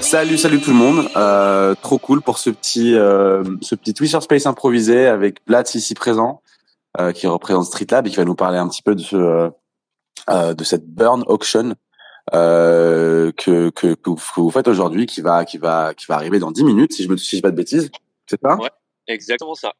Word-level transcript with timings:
Salut, 0.00 0.36
salut 0.36 0.60
tout 0.60 0.70
le 0.70 0.76
monde. 0.76 1.08
Euh, 1.16 1.74
trop 1.80 1.96
cool 1.96 2.20
pour 2.20 2.36
ce 2.36 2.50
petit, 2.50 2.94
euh, 2.94 3.42
Twitter 3.96 4.20
Space 4.20 4.44
improvisé 4.44 5.06
avec 5.06 5.42
Platz 5.46 5.74
ici 5.74 5.94
présent, 5.94 6.42
euh, 7.00 7.12
qui 7.12 7.26
représente 7.26 7.64
Street 7.64 7.86
Lab 7.90 8.06
et 8.06 8.10
qui 8.10 8.16
va 8.16 8.26
nous 8.26 8.34
parler 8.34 8.58
un 8.58 8.68
petit 8.68 8.82
peu 8.82 8.94
de 8.94 10.62
cette 10.62 10.86
burn 10.86 11.24
auction 11.26 11.74
euh, 12.32 13.32
que, 13.32 13.70
que, 13.70 13.94
que, 13.94 14.10
vous, 14.36 14.50
faites 14.50 14.68
aujourd'hui, 14.68 15.06
qui 15.06 15.20
va, 15.20 15.44
qui 15.44 15.58
va, 15.58 15.92
qui 15.94 16.06
va 16.06 16.14
arriver 16.14 16.38
dans 16.38 16.50
10 16.50 16.64
minutes, 16.64 16.92
si 16.92 17.04
je 17.04 17.08
me, 17.08 17.16
si 17.16 17.36
je 17.36 17.42
pas 17.42 17.50
de 17.50 17.56
bêtises. 17.56 17.90
C'est 18.26 18.40
ça? 18.40 18.56
Ouais, 18.56 18.70
exactement 19.06 19.54
ça. 19.54 19.72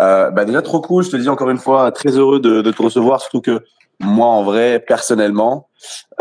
Euh, 0.00 0.30
bah 0.30 0.44
déjà 0.44 0.62
trop 0.62 0.80
cool. 0.80 1.04
Je 1.04 1.10
te 1.10 1.16
dis 1.16 1.28
encore 1.28 1.50
une 1.50 1.58
fois, 1.58 1.92
très 1.92 2.10
heureux 2.10 2.40
de, 2.40 2.62
de 2.62 2.70
te 2.70 2.82
recevoir, 2.82 3.20
surtout 3.20 3.40
que 3.40 3.62
moi, 4.00 4.28
en 4.28 4.44
vrai, 4.44 4.78
personnellement, 4.86 5.68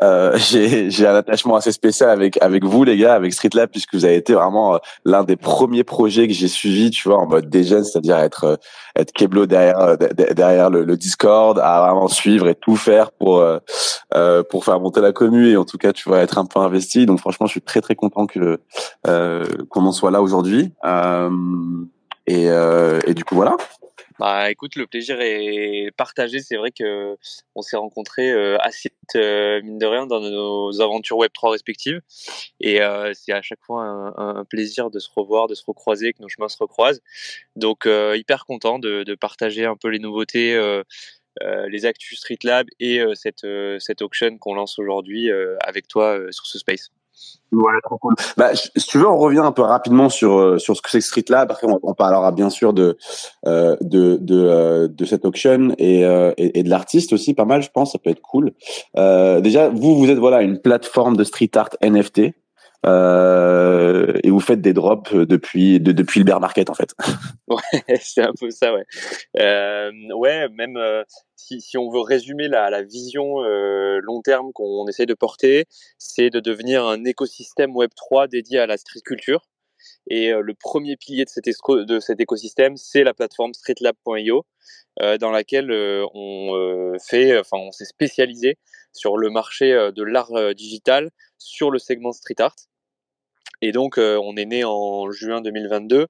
euh, 0.02 0.36
j'ai 0.38 1.08
un 1.08 1.16
attachement 1.16 1.56
assez 1.56 1.72
spécial 1.72 2.10
avec 2.10 2.42
avec 2.42 2.64
vous, 2.64 2.84
les 2.84 2.98
gars, 2.98 3.14
avec 3.14 3.34
Street 3.34 3.50
Lab, 3.54 3.70
puisque 3.70 3.94
vous 3.94 4.06
avez 4.06 4.16
été 4.16 4.34
vraiment 4.34 4.76
euh, 4.76 4.78
l'un 5.06 5.24
des 5.24 5.36
premiers 5.36 5.84
projets 5.84 6.28
que 6.28 6.34
j'ai 6.34 6.48
suivi, 6.48 6.90
tu 6.90 7.08
vois, 7.08 7.20
en 7.20 7.28
mode 7.28 7.50
déjeune, 7.50 7.84
c'est-à-dire 7.84 8.18
être 8.18 8.44
euh, 8.46 8.56
être 8.96 9.12
Keblo 9.12 9.46
derrière 9.46 9.98
derrière 9.98 10.70
le, 10.72 10.84
le, 10.84 10.98
Discord, 10.98 11.60
à 11.60 11.82
vraiment 11.82 12.08
suivre 12.08 12.48
et 12.48 12.56
tout 12.56 12.76
faire 12.76 13.12
pour 13.12 13.44
euh, 14.14 14.44
pour 14.44 14.66
faire 14.66 14.80
monter 14.80 15.02
la 15.02 15.12
commu 15.12 15.50
et 15.50 15.58
en 15.58 15.66
tout 15.66 15.78
cas, 15.78 15.94
tu 15.94 16.08
vois, 16.10 16.20
être 16.20 16.38
un 16.38 16.46
peu 16.46 16.60
investi. 16.60 17.06
Donc, 17.06 17.20
franchement, 17.20 17.46
je 17.46 17.52
suis 17.52 17.62
très 17.62 17.82
très 17.82 17.96
content 17.96 18.26
que 18.26 18.60
qu'on 19.04 19.86
en 19.86 19.92
soit 19.92 20.12
là 20.12 20.22
aujourd'hui. 20.22 20.72
et 22.28 22.46
et 22.46 23.14
du 23.14 23.24
coup, 23.24 23.36
voilà. 23.36 23.56
Bah 24.20 24.50
écoute, 24.50 24.76
le 24.76 24.88
plaisir 24.88 25.22
est 25.22 25.92
partagé. 25.96 26.40
C'est 26.40 26.56
vrai 26.56 26.72
que 26.72 27.16
on 27.54 27.62
s'est 27.62 27.78
rencontrés 27.78 28.32
euh, 28.32 28.58
assez 28.62 28.90
euh, 29.16 29.62
mine 29.62 29.78
de 29.78 29.86
rien 29.86 30.08
dans 30.08 30.20
nos 30.20 30.82
aventures 30.82 31.18
Web 31.18 31.32
3 31.34 31.52
respectives, 31.52 32.02
et 32.60 32.82
euh, 32.82 33.12
c'est 33.14 33.32
à 33.32 33.44
chaque 33.44 33.62
fois 33.62 33.84
un, 34.18 34.44
plaisir 34.46 34.90
de 34.90 34.98
se 34.98 35.10
revoir, 35.16 35.48
de 35.48 35.54
se 35.54 35.64
recroiser, 35.66 36.14
que 36.14 36.22
nos 36.22 36.30
chemins 36.30 36.50
se 36.50 36.58
recroisent. 36.58 37.02
Donc 37.56 37.86
euh, 37.86 38.18
hyper 38.18 38.46
content 38.46 38.80
de, 38.80 39.04
de, 39.04 39.16
partager 39.16 39.66
un 39.66 39.76
peu 39.76 39.90
les 39.90 40.00
nouveautés. 40.00 40.56
Euh, 41.44 41.68
les 41.70 41.86
actus 41.86 42.20
Street 42.20 42.40
Lab 42.44 42.68
et 42.80 43.02
cette, 43.16 43.46
cette 43.80 44.02
auction 44.02 44.38
qu'on 44.38 44.56
lance 44.56 44.80
aujourd'hui 44.80 45.30
avec 45.66 45.88
toi 45.88 46.18
sur 46.32 46.46
ce 46.46 46.60
space. 46.60 46.92
Ouais, 47.54 47.74
trop 47.84 47.98
cool. 47.98 48.14
Bah, 48.36 48.54
si 48.54 48.70
tu 48.88 48.98
veux, 48.98 49.08
on 49.08 49.18
revient 49.18 49.40
un 49.40 49.54
peu 49.54 49.62
rapidement 49.62 50.10
sur 50.10 50.38
euh, 50.38 50.58
sur 50.58 50.76
ce 50.76 50.82
que 50.82 50.90
c'est 50.90 51.00
Street 51.00 51.24
Lab. 51.30 51.50
Après, 51.50 51.66
on, 51.66 51.80
on, 51.82 51.94
parlera 51.94 52.34
bien 52.34 52.50
sûr 52.50 52.74
de 52.74 52.98
euh, 53.48 53.78
de 53.80 54.18
de, 54.18 54.36
euh, 54.36 54.88
de 54.90 55.06
cette 55.06 55.24
auction 55.24 55.74
et, 55.78 56.06
euh, 56.06 56.34
et, 56.38 56.62
de 56.62 56.70
l'artiste 56.70 57.14
aussi, 57.14 57.34
pas 57.34 57.46
mal, 57.46 57.64
je 57.64 57.70
pense. 57.70 57.94
Ça 57.94 58.00
peut 58.00 58.10
être 58.10 58.22
cool. 58.22 58.52
Euh, 58.98 59.40
déjà, 59.40 59.70
vous, 59.70 59.98
vous 59.98 60.10
êtes 60.10 60.18
voilà 60.18 60.42
une 60.42 60.60
plateforme 60.60 61.16
de 61.16 61.24
street 61.24 61.52
art 61.56 61.70
NFT. 61.82 62.34
Euh, 62.86 64.14
et 64.24 64.30
vous 64.30 64.40
faites 64.40 64.62
des 64.62 64.72
drops 64.72 65.14
depuis 65.14 65.80
de, 65.80 65.92
depuis 65.92 66.20
le 66.20 66.26
bear 66.26 66.40
market 66.40 66.70
en 66.70 66.74
fait. 66.74 66.94
Ouais, 67.48 67.62
c'est 68.02 68.22
un 68.22 68.34
peu 68.38 68.50
ça, 68.50 68.74
ouais. 68.74 68.84
Euh, 69.40 69.92
ouais, 70.16 70.50
même 70.50 70.76
euh, 70.76 71.04
si, 71.38 71.62
si, 71.62 71.78
on 71.78 71.90
veut 71.90 72.02
résumer 72.02 72.50
la, 72.50 72.70
la 72.70 72.84
vision 72.84 73.42
euh, 73.44 74.00
long 74.04 74.22
terme 74.22 74.52
qu'on 74.54 74.86
essaie 74.88 75.06
de 75.06 75.14
porter, 75.14 75.66
c'est 75.98 76.30
de 76.30 76.42
devenir 76.42 76.86
un 76.86 77.06
écosystème 77.06 77.74
Web 77.76 77.92
3 77.96 78.28
dédié 78.28 78.60
à 78.60 78.68
la 78.68 78.78
street 78.78 79.02
culture. 79.06 79.48
Et 80.10 80.34
euh, 80.34 80.42
le 80.42 80.54
premier 80.56 80.98
pilier 80.98 81.24
de 81.24 81.30
cet, 81.30 81.46
de 81.46 82.00
cet 82.02 82.20
écosystème, 82.20 82.76
c'est 82.76 83.04
la 83.06 83.14
plateforme 83.14 83.54
streetlab.io, 83.54 84.46
euh, 85.02 85.18
dans 85.18 85.32
laquelle 85.32 85.72
on 86.14 86.98
fait, 87.00 87.38
enfin, 87.40 87.58
on 87.58 87.72
s'est 87.72 87.86
spécialisé 87.86 88.58
sur 88.92 89.16
le 89.18 89.30
marché 89.30 89.72
de 89.96 90.04
l'art 90.04 90.54
digital, 90.56 91.12
sur 91.38 91.72
le 91.72 91.80
segment 91.80 92.12
street 92.12 92.36
art. 92.40 92.56
Et 93.62 93.72
donc, 93.72 93.98
euh, 93.98 94.20
on 94.24 94.36
est 94.36 94.46
né 94.46 94.64
en 94.64 95.10
juin 95.12 95.42
2022. 95.42 96.08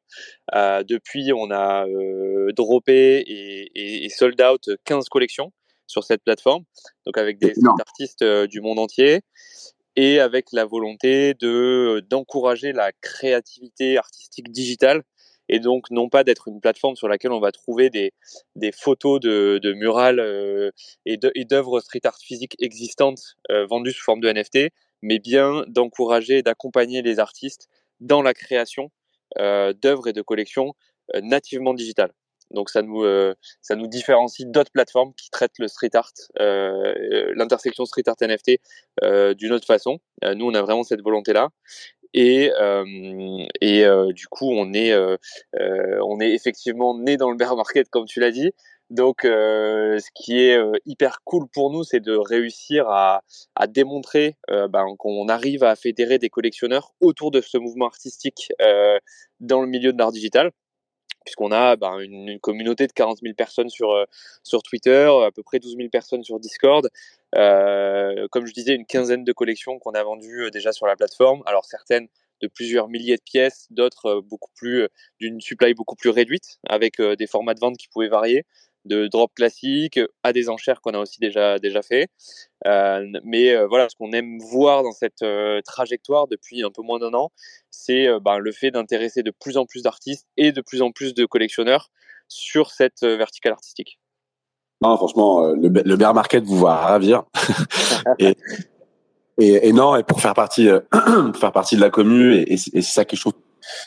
Euh, 0.55 0.83
depuis, 0.83 1.31
on 1.33 1.49
a 1.51 1.85
euh, 1.87 2.51
droppé 2.53 3.23
et, 3.25 3.71
et, 3.75 4.05
et, 4.05 4.09
sold 4.09 4.41
out 4.41 4.69
15 4.85 5.07
collections 5.09 5.51
sur 5.85 6.03
cette 6.03 6.21
plateforme, 6.23 6.63
donc 7.05 7.17
avec 7.17 7.39
des 7.39 7.53
artistes 7.79 8.23
du 8.23 8.59
monde 8.59 8.77
entier 8.77 9.21
et 9.95 10.19
avec 10.19 10.47
la 10.51 10.65
volonté 10.65 11.33
de 11.33 12.03
d'encourager 12.09 12.73
la 12.73 12.91
créativité 13.01 13.97
artistique 13.97 14.51
digitale 14.51 15.03
et 15.49 15.59
donc 15.59 15.89
non 15.91 16.09
pas 16.09 16.23
d'être 16.23 16.47
une 16.47 16.59
plateforme 16.59 16.95
sur 16.95 17.07
laquelle 17.07 17.31
on 17.31 17.39
va 17.39 17.51
trouver 17.51 17.89
des, 17.89 18.11
des 18.55 18.71
photos 18.71 19.19
de, 19.19 19.59
de 19.61 19.73
murales 19.73 20.19
euh, 20.19 20.71
et 21.05 21.17
d'œuvres 21.45 21.79
street 21.79 22.01
art 22.03 22.17
physiques 22.19 22.55
existantes 22.59 23.37
euh, 23.49 23.65
vendues 23.65 23.91
sous 23.91 24.03
forme 24.03 24.19
de 24.19 24.31
NFT, 24.31 24.71
mais 25.01 25.19
bien 25.19 25.63
d'encourager 25.67 26.39
et 26.39 26.43
d'accompagner 26.43 27.01
les 27.01 27.19
artistes 27.19 27.67
dans 27.99 28.21
la 28.21 28.33
création 28.33 28.91
euh, 29.39 29.73
d'œuvres 29.73 30.07
et 30.07 30.13
de 30.13 30.21
collections 30.21 30.73
euh, 31.15 31.21
nativement 31.21 31.73
digitales. 31.73 32.13
Donc 32.51 32.69
ça 32.69 32.81
nous 32.81 33.03
euh, 33.03 33.35
ça 33.61 33.75
nous 33.75 33.87
différencie 33.87 34.47
d'autres 34.47 34.71
plateformes 34.71 35.13
qui 35.15 35.29
traitent 35.29 35.59
le 35.59 35.67
street 35.67 35.89
art, 35.93 36.11
euh, 36.39 37.33
l'intersection 37.35 37.85
street 37.85 38.03
art 38.07 38.15
NFT 38.21 38.59
euh, 39.03 39.33
d'une 39.33 39.51
autre 39.51 39.67
façon. 39.67 39.99
nous 40.23 40.45
on 40.45 40.53
a 40.53 40.61
vraiment 40.61 40.83
cette 40.83 41.01
volonté 41.01 41.33
là. 41.33 41.49
Et, 42.13 42.49
et 43.61 43.85
du 44.13 44.27
coup 44.27 44.49
on 44.51 44.73
est 44.73 44.95
on 44.95 46.19
est 46.19 46.31
effectivement 46.31 46.97
né 46.97 47.17
dans 47.17 47.29
le 47.29 47.37
bear 47.37 47.55
market 47.55 47.89
comme 47.89 48.05
tu 48.05 48.19
l'as 48.19 48.31
dit, 48.31 48.51
donc, 48.89 49.25
euh, 49.25 49.99
ce 49.99 50.09
qui 50.15 50.39
est 50.39 50.57
euh, 50.57 50.71
hyper 50.85 51.21
cool 51.25 51.47
pour 51.49 51.71
nous, 51.71 51.83
c'est 51.83 51.99
de 51.99 52.15
réussir 52.15 52.87
à, 52.87 53.21
démontrer 53.67 54.37
euh, 54.49 54.69
ben, 54.69 54.95
qu'on 54.97 55.27
arrive 55.27 55.63
à 55.63 55.75
fédérer 55.75 56.19
des 56.19 56.29
collectionneurs 56.29 56.93
autour 57.01 57.31
de 57.31 57.41
ce 57.41 57.57
mouvement 57.57 57.87
artistique 57.87 58.51
dans 59.39 59.61
le 59.61 59.67
milieu 59.67 59.93
de 59.93 59.97
l'art 59.97 60.11
digital 60.11 60.51
puisqu'on 61.25 61.51
a 61.51 61.75
ben, 61.75 61.99
une, 61.99 62.39
communauté 62.39 62.87
de 62.87 62.93
40 62.93 63.19
000 63.21 63.33
personnes 63.35 63.67
sur, 63.67 64.07
Twitter, 64.63 65.11
à 65.25 65.29
peu 65.29 65.43
près 65.43 65.59
12 65.59 65.75
000 65.75 65.89
personnes 65.89 66.23
sur 66.23 66.39
Discord. 66.39 66.89
Comme 67.33 68.45
je 68.45 68.53
disais, 68.53 68.73
une 68.73 68.85
quinzaine 68.85 69.25
de 69.25 69.33
collections 69.33 69.77
qu'on 69.79 69.91
a 69.91 70.03
vendues 70.03 70.49
déjà 70.51 70.71
sur 70.71 70.87
la 70.87 70.95
plateforme. 70.95 71.43
Alors 71.45 71.65
certaines 71.65 72.07
de 72.41 72.47
plusieurs 72.47 72.87
milliers 72.87 73.17
de 73.17 73.21
pièces, 73.21 73.67
d'autres 73.71 74.21
beaucoup 74.21 74.51
plus 74.55 74.87
d'une 75.19 75.41
supply 75.41 75.73
beaucoup 75.73 75.97
plus 75.97 76.11
réduite, 76.11 76.59
avec 76.69 77.01
des 77.01 77.27
formats 77.27 77.55
de 77.55 77.59
vente 77.59 77.75
qui 77.75 77.89
pouvaient 77.89 78.07
varier 78.07 78.45
de 78.87 79.07
drop 79.07 79.33
classique 79.35 79.99
à 80.23 80.33
des 80.33 80.49
enchères 80.49 80.81
qu'on 80.81 80.91
a 80.91 80.99
aussi 80.99 81.19
déjà 81.19 81.59
déjà 81.59 81.81
fait. 81.81 82.07
Euh, 82.65 83.05
mais 83.23 83.53
euh, 83.53 83.67
voilà, 83.67 83.87
ce 83.89 83.95
qu'on 83.95 84.11
aime 84.11 84.39
voir 84.39 84.83
dans 84.83 84.91
cette 84.91 85.21
euh, 85.21 85.61
trajectoire 85.63 86.27
depuis 86.27 86.63
un 86.63 86.71
peu 86.71 86.81
moins 86.81 86.99
d'un 86.99 87.13
an, 87.13 87.29
c'est 87.69 88.07
ben, 88.21 88.37
le 88.39 88.51
fait 88.51 88.71
d'intéresser 88.71 89.23
de 89.23 89.31
plus 89.31 89.57
en 89.57 89.65
plus 89.65 89.83
d'artistes 89.83 90.27
et 90.37 90.51
de 90.51 90.61
plus 90.61 90.81
en 90.81 90.91
plus 90.91 91.13
de 91.13 91.25
collectionneurs 91.25 91.89
sur 92.27 92.71
cette 92.71 93.03
verticale 93.03 93.53
artistique. 93.53 93.99
Non, 94.81 94.95
franchement, 94.97 95.53
le, 95.53 95.69
le 95.69 95.95
bear 95.95 96.13
market 96.13 96.43
vous 96.43 96.59
va 96.59 96.75
ravir. 96.75 97.23
et, 98.19 98.35
et, 99.39 99.69
et, 99.69 99.73
non, 99.73 99.95
et 99.95 100.03
pour 100.03 100.21
faire 100.21 100.33
partie, 100.33 100.67
pour 100.91 101.37
faire 101.37 101.51
partie 101.51 101.75
de 101.75 101.81
la 101.81 101.89
commu, 101.89 102.35
et, 102.35 102.53
et 102.53 102.57
c'est 102.57 102.81
ça 102.81 103.05
que 103.05 103.15
je 103.15 103.21
trouve 103.21 103.33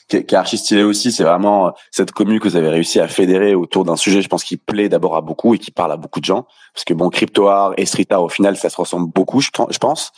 qui 0.08 0.16
est, 0.16 0.24
qui 0.24 0.34
est 0.34 0.38
archi 0.38 0.58
stylé 0.58 0.82
aussi, 0.82 1.12
c'est 1.12 1.24
vraiment 1.24 1.68
euh, 1.68 1.70
cette 1.90 2.12
commune 2.12 2.40
que 2.40 2.48
vous 2.48 2.56
avez 2.56 2.68
réussi 2.68 3.00
à 3.00 3.08
fédérer 3.08 3.54
autour 3.54 3.84
d'un 3.84 3.96
sujet, 3.96 4.22
je 4.22 4.28
pense, 4.28 4.44
qui 4.44 4.56
plaît 4.56 4.88
d'abord 4.88 5.16
à 5.16 5.20
beaucoup 5.20 5.54
et 5.54 5.58
qui 5.58 5.70
parle 5.70 5.92
à 5.92 5.96
beaucoup 5.96 6.20
de 6.20 6.24
gens. 6.24 6.46
Parce 6.74 6.84
que 6.84 6.94
bon, 6.94 7.08
crypto 7.10 7.48
art 7.48 7.72
et 7.76 7.86
street 7.86 8.06
art, 8.10 8.22
au 8.22 8.28
final, 8.28 8.56
ça 8.56 8.70
se 8.70 8.76
ressemble 8.76 9.10
beaucoup, 9.12 9.40
je, 9.40 9.50
je 9.70 9.78
pense. 9.78 10.12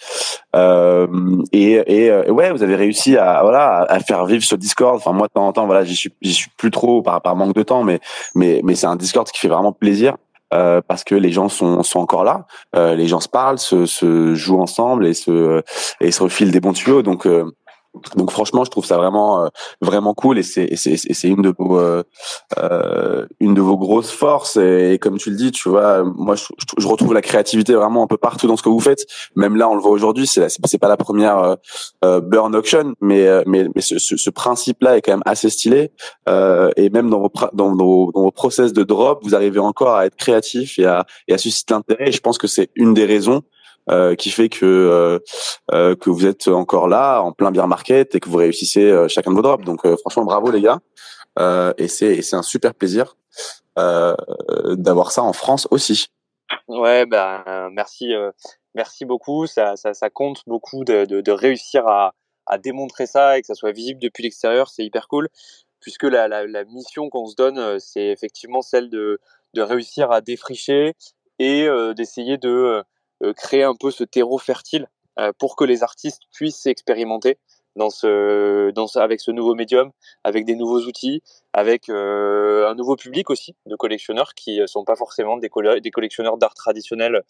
Euh, 0.55 1.07
et, 1.53 1.73
et, 1.73 2.07
et, 2.07 2.31
ouais, 2.31 2.51
vous 2.53 2.63
avez 2.63 2.77
réussi 2.77 3.17
à 3.17 3.43
voilà 3.43 3.87
à 3.89 4.01
faire 4.01 4.27
vivre 4.27 4.45
ce 4.45 4.55
Discord. 4.55 4.97
Enfin, 4.97 5.13
moi, 5.13 5.29
de 5.29 5.33
temps 5.33 5.47
en 5.47 5.53
temps, 5.53 5.67
voilà, 5.67 5.85
j'y 5.85 5.97
suis, 5.97 6.13
j'y 6.21 6.35
suis 6.35 6.51
plus 6.57 6.71
trop 6.71 7.03
par, 7.03 7.23
par 7.23 7.37
manque 7.37 7.55
de 7.55 7.63
temps, 7.63 7.85
mais 7.85 8.01
mais 8.35 8.61
mais 8.65 8.75
c'est 8.75 8.87
un 8.87 8.97
Discord 8.97 9.27
qui 9.31 9.39
fait 9.39 9.49
vraiment 9.49 9.73
plaisir. 9.73 10.17
Euh, 10.53 10.83
parce 10.87 11.03
que 11.03 11.15
les 11.15 11.33
gens 11.33 11.49
sont, 11.49 11.83
sont 11.83 11.99
encore 11.99 12.25
là, 12.25 12.45
euh, 12.77 12.95
les 12.95 13.07
gens 13.07 13.21
se 13.21 13.29
parlent, 13.29 13.59
se, 13.59 13.87
se 13.87 14.35
jouent 14.35 14.61
ensemble 14.61 15.07
et 15.07 15.15
se 15.15 15.63
et 15.99 16.13
se 16.13 16.23
refilent 16.23 16.51
des 16.51 16.61
bons 16.61 16.75
tuyaux. 16.75 17.01
Donc 17.01 17.27
euh, 17.27 17.51
donc 18.17 18.31
franchement, 18.31 18.65
je 18.65 18.71
trouve 18.71 18.87
ça 18.87 18.97
vraiment 18.97 19.45
euh, 19.45 19.49
vraiment 19.83 20.15
cool 20.15 20.39
et 20.39 20.43
c'est 20.43 20.77
c'est 20.77 20.97
c'est 20.97 21.29
une 21.29 21.43
de 21.43 21.55
vos 21.59 21.79
euh, 21.79 22.03
euh, 22.59 23.27
une 23.39 23.53
de 23.53 23.61
vos 23.61 23.77
grosses 23.77 24.11
forces 24.11 24.57
et, 24.57 24.99
comme 25.01 25.19
tu 25.19 25.31
le 25.31 25.37
dis, 25.37 25.53
tu 25.53 25.69
vois, 25.69 26.03
moi 26.03 26.35
je, 26.35 26.45
je, 26.79 26.87
retrouve 26.87 27.13
la 27.13 27.21
créativité 27.21 27.75
vraiment 27.75 28.03
un 28.03 28.07
peu 28.07 28.17
partout 28.17 28.47
dans 28.47 28.57
ce 28.57 28.63
que 28.63 28.71
vous 28.71 28.81
faites. 28.81 29.07
Même 29.37 29.57
là, 29.57 29.69
on 29.69 29.75
le 29.75 29.81
voit 29.81 29.91
aujourd'hui, 29.91 30.27
c'est 30.27 30.49
c'est 30.49 30.79
pas 30.79 30.89
la 30.89 30.97
première 30.97 31.39
euh, 31.39 31.55
euh, 32.05 32.21
burn 32.21 32.57
auction, 32.57 32.95
mais 33.03 33.29
mais 33.47 33.67
mais 33.75 33.83
ce, 33.83 33.99
ce, 33.99 34.17
ce 34.17 34.31
principe-là 34.31 34.97
est 34.97 35.03
quand 35.03 35.13
même 35.13 35.23
assez 35.27 35.51
stylé 35.51 35.93
et 36.29 36.91
même 36.91 37.11
dans 37.11 37.21
vos 37.21 37.33
dans 37.53 37.77
vos 37.77 38.11
dans 38.15 38.23
vos 38.23 38.31
process 38.31 38.73
de 38.73 38.85
drop, 38.85 39.21
vous 39.23 39.35
arrivez 39.35 39.61
encore 39.61 39.97
à 39.97 40.07
être 40.07 40.17
créatif 40.17 40.79
et 40.79 40.87
à 40.87 41.05
et 41.29 41.35
à 41.35 41.39
susciter 41.39 41.75
l'intérêt. 41.75 42.11
Je 42.11 42.21
pense 42.21 42.39
que 42.39 42.47
c'est 42.47 42.71
une 42.75 42.95
des 42.95 43.05
raisons 43.05 43.43
qui 44.19 44.31
fait 44.31 44.49
que 44.49 45.21
que 45.71 46.11
vous 46.11 46.27
êtes 46.27 46.49
encore 46.49 46.89
là 46.89 47.21
en 47.21 47.33
plein 47.33 47.51
bear 47.51 47.67
market 47.69 48.15
et 48.15 48.21
que 48.21 48.29
vous 48.29 48.39
réussissez 48.39 49.07
chacun 49.09 49.31
de 49.31 49.37
vos 49.37 49.43
drops. 49.43 49.65
Donc 49.65 49.87
franchement 49.99 50.25
bravo 50.25 50.51
les 50.51 50.61
gars. 50.61 50.79
et 51.79 51.89
c'est 51.89 52.23
c'est 52.23 52.37
un 52.37 52.43
super 52.43 52.75
plaisir 52.75 53.17
d'avoir 53.77 55.13
ça 55.13 55.23
en 55.23 55.33
France 55.33 55.67
aussi. 55.71 56.09
Ouais, 56.69 57.07
ben 57.07 57.71
merci, 57.73 58.13
merci 58.75 59.05
beaucoup. 59.05 59.47
Ça, 59.47 59.77
ça, 59.77 60.11
compte 60.11 60.43
beaucoup 60.47 60.85
de, 60.85 61.05
de, 61.05 61.33
réussir 61.33 61.87
à, 61.87 62.15
à 62.47 62.59
démontrer 62.59 63.07
ça 63.07 63.39
et 63.39 63.41
que 63.41 63.47
ça 63.47 63.55
soit 63.55 63.73
visible 63.73 64.01
depuis 64.01 64.23
l'extérieur, 64.23 64.69
c'est 64.69 64.85
hyper 64.85 65.09
cool. 65.09 65.29
Puisque 65.81 66.05
la, 66.05 66.29
la, 66.29 66.47
la 66.47 66.65
mission 66.65 67.11
qu'on 67.11 67.27
se 67.27 67.35
donne, 67.35 67.81
c'est 67.81 68.07
effectivement 68.07 68.63
celle 68.63 68.89
de, 68.91 69.19
de 69.55 69.63
réussir 69.63 70.11
à 70.11 70.21
défricher 70.21 70.95
et 71.39 71.67
d'essayer 71.97 72.39
de 72.39 72.85
créer 73.37 73.63
un 73.63 73.75
peu 73.75 73.91
ce 73.91 74.05
terreau 74.05 74.39
fertile 74.39 74.89
pour 75.39 75.57
que 75.57 75.65
les 75.65 75.83
artistes 75.83 76.23
puissent 76.33 76.67
expérimenter 76.67 77.39
avec 78.97 79.21
ce 79.21 79.31
nouveau 79.31 79.55
médium, 79.55 79.91
avec 80.25 80.45
des 80.45 80.55
nouveaux 80.55 80.81
outils, 80.81 81.23
avec 81.53 81.89
euh, 81.89 82.69
un 82.69 82.75
nouveau 82.75 82.97
public 82.97 83.31
aussi 83.31 83.55
de 83.67 83.77
collectionneurs 83.77 84.35
qui 84.35 84.61
ne 84.61 84.67
sont 84.67 84.85
pas 84.85 84.97
forcément 84.97 85.37
des, 85.37 85.49
collectionneurs 85.49 86.37
d'art 86.39 86.55
traditionnel 86.55 87.23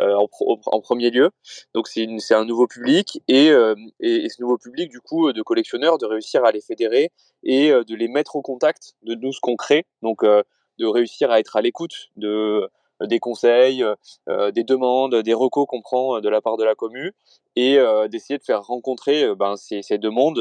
euh, 0.00 0.16
en, 0.16 0.80
premier 0.80 1.10
lieu. 1.10 1.30
Donc 1.74 1.88
c'est 1.88 2.34
un 2.34 2.44
nouveau 2.44 2.66
public 2.66 3.22
et, 3.28 3.50
euh, 3.50 3.74
et, 4.00 4.28
ce 4.28 4.42
nouveau 4.42 4.58
public 4.58 4.90
du 4.90 5.00
coup 5.00 5.32
de 5.32 5.42
collectionneurs 5.42 5.98
de 5.98 6.06
réussir 6.06 6.44
à 6.44 6.52
les 6.52 6.60
fédérer 6.60 7.12
et 7.42 7.70
euh, 7.70 7.84
de 7.84 7.94
les 7.94 8.08
mettre 8.08 8.36
au 8.36 8.42
contact 8.42 8.94
de 9.02 9.14
nous 9.14 9.32
ce 9.32 9.40
qu'on 9.40 9.56
crée. 9.56 9.86
Donc 10.02 10.24
de 10.24 10.86
réussir 10.86 11.30
à 11.30 11.38
être 11.38 11.56
à 11.56 11.62
l'écoute 11.62 12.10
de 12.16 12.68
des 13.00 13.18
conseils, 13.18 13.84
euh, 14.28 14.50
des 14.50 14.64
demandes, 14.64 15.14
des 15.16 15.34
recos 15.34 15.66
qu'on 15.68 15.82
prend 15.82 16.20
de 16.20 16.28
la 16.28 16.40
part 16.40 16.56
de 16.56 16.64
la 16.64 16.74
commu 16.74 17.12
et 17.56 17.78
euh, 17.78 18.08
d'essayer 18.08 18.38
de 18.38 18.44
faire 18.44 18.62
rencontrer 18.62 19.24
euh, 19.24 19.34
ben, 19.34 19.56
ces, 19.56 19.82
ces, 19.82 19.98
deux 19.98 20.10
mondes 20.10 20.38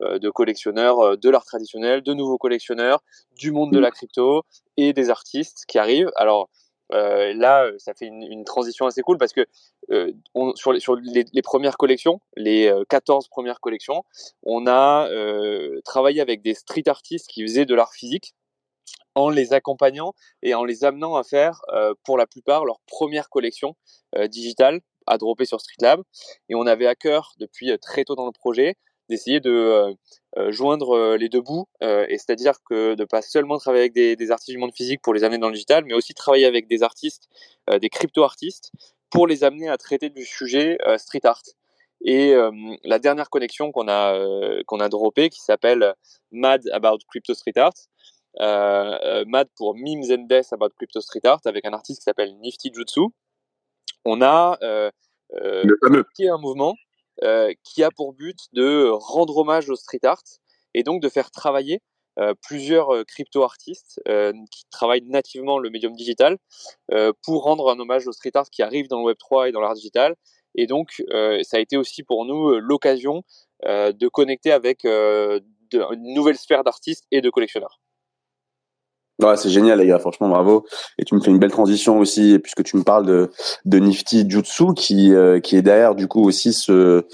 de 0.00 0.30
collectionneurs 0.30 1.16
de 1.16 1.30
l'art 1.30 1.44
traditionnel, 1.44 2.02
de 2.02 2.12
nouveaux 2.12 2.38
collectionneurs, 2.38 3.02
du 3.36 3.52
monde 3.52 3.72
de 3.72 3.78
la 3.78 3.90
crypto 3.90 4.42
et 4.76 4.92
des 4.92 5.10
artistes 5.10 5.64
qui 5.68 5.78
arrivent. 5.78 6.10
Alors 6.16 6.48
là, 6.90 7.70
ça 7.78 7.94
fait 7.94 8.06
une, 8.06 8.22
une, 8.22 8.44
transition 8.44 8.84
assez 8.84 9.00
cool 9.00 9.16
parce 9.16 9.32
que 9.32 9.46
on, 10.34 10.54
sur, 10.56 10.72
les, 10.72 10.80
sur 10.80 10.96
les, 10.96 11.24
les, 11.32 11.42
premières 11.42 11.78
collections, 11.78 12.20
les 12.36 12.70
14 12.88 13.28
premières 13.28 13.60
collections, 13.60 14.04
on 14.42 14.66
a 14.66 15.08
travaillé 15.84 16.20
avec 16.20 16.42
des 16.42 16.54
street 16.54 16.88
artistes 16.88 17.28
qui 17.28 17.42
faisaient 17.42 17.64
de 17.64 17.74
l'art 17.74 17.92
physique 17.92 18.34
en 19.14 19.30
les 19.30 19.52
accompagnant 19.52 20.14
et 20.42 20.54
en 20.54 20.64
les 20.64 20.84
amenant 20.84 21.16
à 21.16 21.24
faire, 21.24 21.60
euh, 21.72 21.94
pour 22.04 22.16
la 22.18 22.26
plupart, 22.26 22.64
leur 22.64 22.80
première 22.86 23.28
collection 23.28 23.76
euh, 24.16 24.26
digitale 24.26 24.80
à 25.06 25.18
dropper 25.18 25.44
sur 25.44 25.60
Streetlab. 25.60 26.02
Et 26.48 26.54
on 26.54 26.66
avait 26.66 26.86
à 26.86 26.94
cœur, 26.94 27.32
depuis 27.38 27.70
euh, 27.70 27.76
très 27.76 28.04
tôt 28.04 28.14
dans 28.14 28.26
le 28.26 28.32
projet, 28.32 28.76
d'essayer 29.08 29.40
de 29.40 29.94
joindre 30.48 31.16
les 31.16 31.28
deux 31.28 31.42
bouts, 31.42 31.66
et 31.82 32.16
c'est-à-dire 32.16 32.54
que 32.64 32.94
de 32.94 33.04
pas 33.04 33.20
seulement 33.20 33.58
travailler 33.58 33.82
avec 33.82 33.92
des, 33.92 34.30
artistes 34.30 34.52
du 34.52 34.58
monde 34.58 34.72
physique 34.74 35.02
pour 35.02 35.12
les 35.12 35.22
amener 35.22 35.36
dans 35.36 35.48
le 35.48 35.54
digital, 35.54 35.84
mais 35.84 35.92
aussi 35.92 36.14
travailler 36.14 36.46
avec 36.46 36.66
des 36.66 36.82
artistes, 36.82 37.28
des 37.70 37.90
crypto-artistes, 37.90 38.70
pour 39.10 39.26
les 39.26 39.44
amener 39.44 39.68
à 39.68 39.76
traiter 39.76 40.08
du 40.08 40.24
sujet 40.24 40.78
street 40.96 41.20
art. 41.24 41.42
Et 42.00 42.34
la 42.84 42.98
dernière 42.98 43.28
collection 43.28 43.70
qu'on 43.70 43.88
a 43.88 44.62
qu'on 44.66 44.80
a 44.80 44.88
droppée, 44.88 45.28
qui 45.28 45.40
s'appelle 45.40 45.94
Mad 46.30 46.66
About 46.72 46.98
Crypto 47.06 47.34
Street 47.34 47.58
Art, 47.58 47.74
Mad 48.38 49.48
pour 49.56 49.74
Memes 49.74 50.10
and 50.10 50.26
Death 50.28 50.52
About 50.52 50.70
Crypto 50.76 51.00
Street 51.00 51.20
Art 51.24 51.40
avec 51.44 51.64
un 51.66 51.72
artiste 51.72 52.00
qui 52.00 52.04
s'appelle 52.04 52.36
Nifty 52.38 52.72
Jutsu. 52.72 53.02
On 54.04 54.20
a 54.20 54.58
euh, 54.62 54.90
est 56.18 56.28
un 56.28 56.38
mouvement 56.38 56.74
qui 57.62 57.82
a 57.82 57.90
pour 57.90 58.12
but 58.12 58.38
de 58.52 58.90
rendre 58.90 59.36
hommage 59.36 59.68
au 59.68 59.76
street 59.76 60.00
art 60.02 60.22
et 60.74 60.82
donc 60.82 61.02
de 61.02 61.08
faire 61.08 61.30
travailler 61.30 61.80
euh, 62.18 62.34
plusieurs 62.42 63.06
crypto-artistes 63.06 64.02
euh, 64.06 64.32
qui 64.50 64.64
travaillent 64.70 65.08
nativement 65.08 65.58
le 65.58 65.70
médium 65.70 65.94
digital 65.94 66.36
euh, 66.92 67.12
pour 67.22 67.44
rendre 67.44 67.70
un 67.70 67.80
hommage 67.80 68.06
au 68.06 68.12
street 68.12 68.32
art 68.34 68.50
qui 68.50 68.62
arrive 68.62 68.86
dans 68.88 69.00
le 69.00 69.14
Web3 69.14 69.48
et 69.48 69.52
dans 69.52 69.62
l'art 69.62 69.74
digital. 69.74 70.14
Et 70.54 70.66
donc, 70.66 71.02
ça 71.08 71.56
a 71.56 71.60
été 71.60 71.78
aussi 71.78 72.02
pour 72.02 72.26
nous 72.26 72.58
l'occasion 72.58 73.22
de 73.64 74.08
connecter 74.08 74.52
avec 74.52 74.82
de, 74.82 75.42
une 75.72 76.12
nouvelle 76.12 76.36
sphère 76.36 76.62
d'artistes 76.62 77.06
et 77.10 77.22
de 77.22 77.30
collectionneurs. 77.30 77.80
Ouais, 79.20 79.36
c'est 79.36 79.50
génial 79.50 79.78
les 79.78 79.86
gars, 79.86 79.98
franchement 79.98 80.28
bravo. 80.28 80.64
Et 80.98 81.04
tu 81.04 81.14
me 81.14 81.20
fais 81.20 81.30
une 81.30 81.38
belle 81.38 81.50
transition 81.50 81.98
aussi, 81.98 82.38
puisque 82.38 82.64
tu 82.64 82.76
me 82.76 82.82
parles 82.82 83.06
de, 83.06 83.30
de 83.64 83.78
Nifty 83.78 84.28
Jutsu, 84.28 84.74
qui 84.74 85.14
euh, 85.14 85.38
qui 85.38 85.56
est 85.56 85.62
derrière 85.62 85.94
du 85.94 86.08
coup 86.08 86.24
aussi 86.24 86.52
ce 86.52 87.04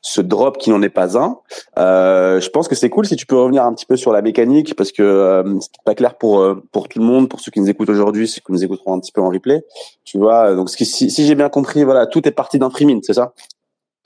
ce 0.00 0.20
drop 0.20 0.56
qui 0.58 0.70
n'en 0.70 0.80
est 0.82 0.88
pas 0.88 1.18
un. 1.18 1.38
Euh, 1.78 2.40
je 2.40 2.48
pense 2.50 2.68
que 2.68 2.74
c'est 2.74 2.88
cool 2.88 3.06
si 3.06 3.16
tu 3.16 3.26
peux 3.26 3.36
revenir 3.36 3.64
un 3.64 3.74
petit 3.74 3.86
peu 3.86 3.96
sur 3.96 4.12
la 4.12 4.22
mécanique, 4.22 4.76
parce 4.76 4.92
que 4.92 5.02
euh, 5.02 5.58
c'est 5.60 5.70
pas 5.84 5.94
clair 5.94 6.16
pour 6.16 6.40
euh, 6.40 6.62
pour 6.72 6.88
tout 6.88 7.00
le 7.00 7.04
monde, 7.04 7.28
pour 7.28 7.40
ceux 7.40 7.50
qui 7.50 7.60
nous 7.60 7.68
écoutent 7.68 7.90
aujourd'hui, 7.90 8.28
ceux 8.28 8.40
qui 8.40 8.52
nous 8.52 8.64
écouteront 8.64 8.94
un 8.94 9.00
petit 9.00 9.12
peu 9.12 9.20
en 9.20 9.28
replay. 9.28 9.62
Tu 10.04 10.16
vois, 10.16 10.54
donc 10.54 10.70
si, 10.70 10.86
si 10.86 11.26
j'ai 11.26 11.34
bien 11.34 11.48
compris, 11.48 11.84
voilà, 11.84 12.06
tout 12.06 12.26
est 12.26 12.32
parti 12.32 12.58
d'un 12.58 12.70
free 12.70 12.86
c'est 13.02 13.14
ça? 13.14 13.34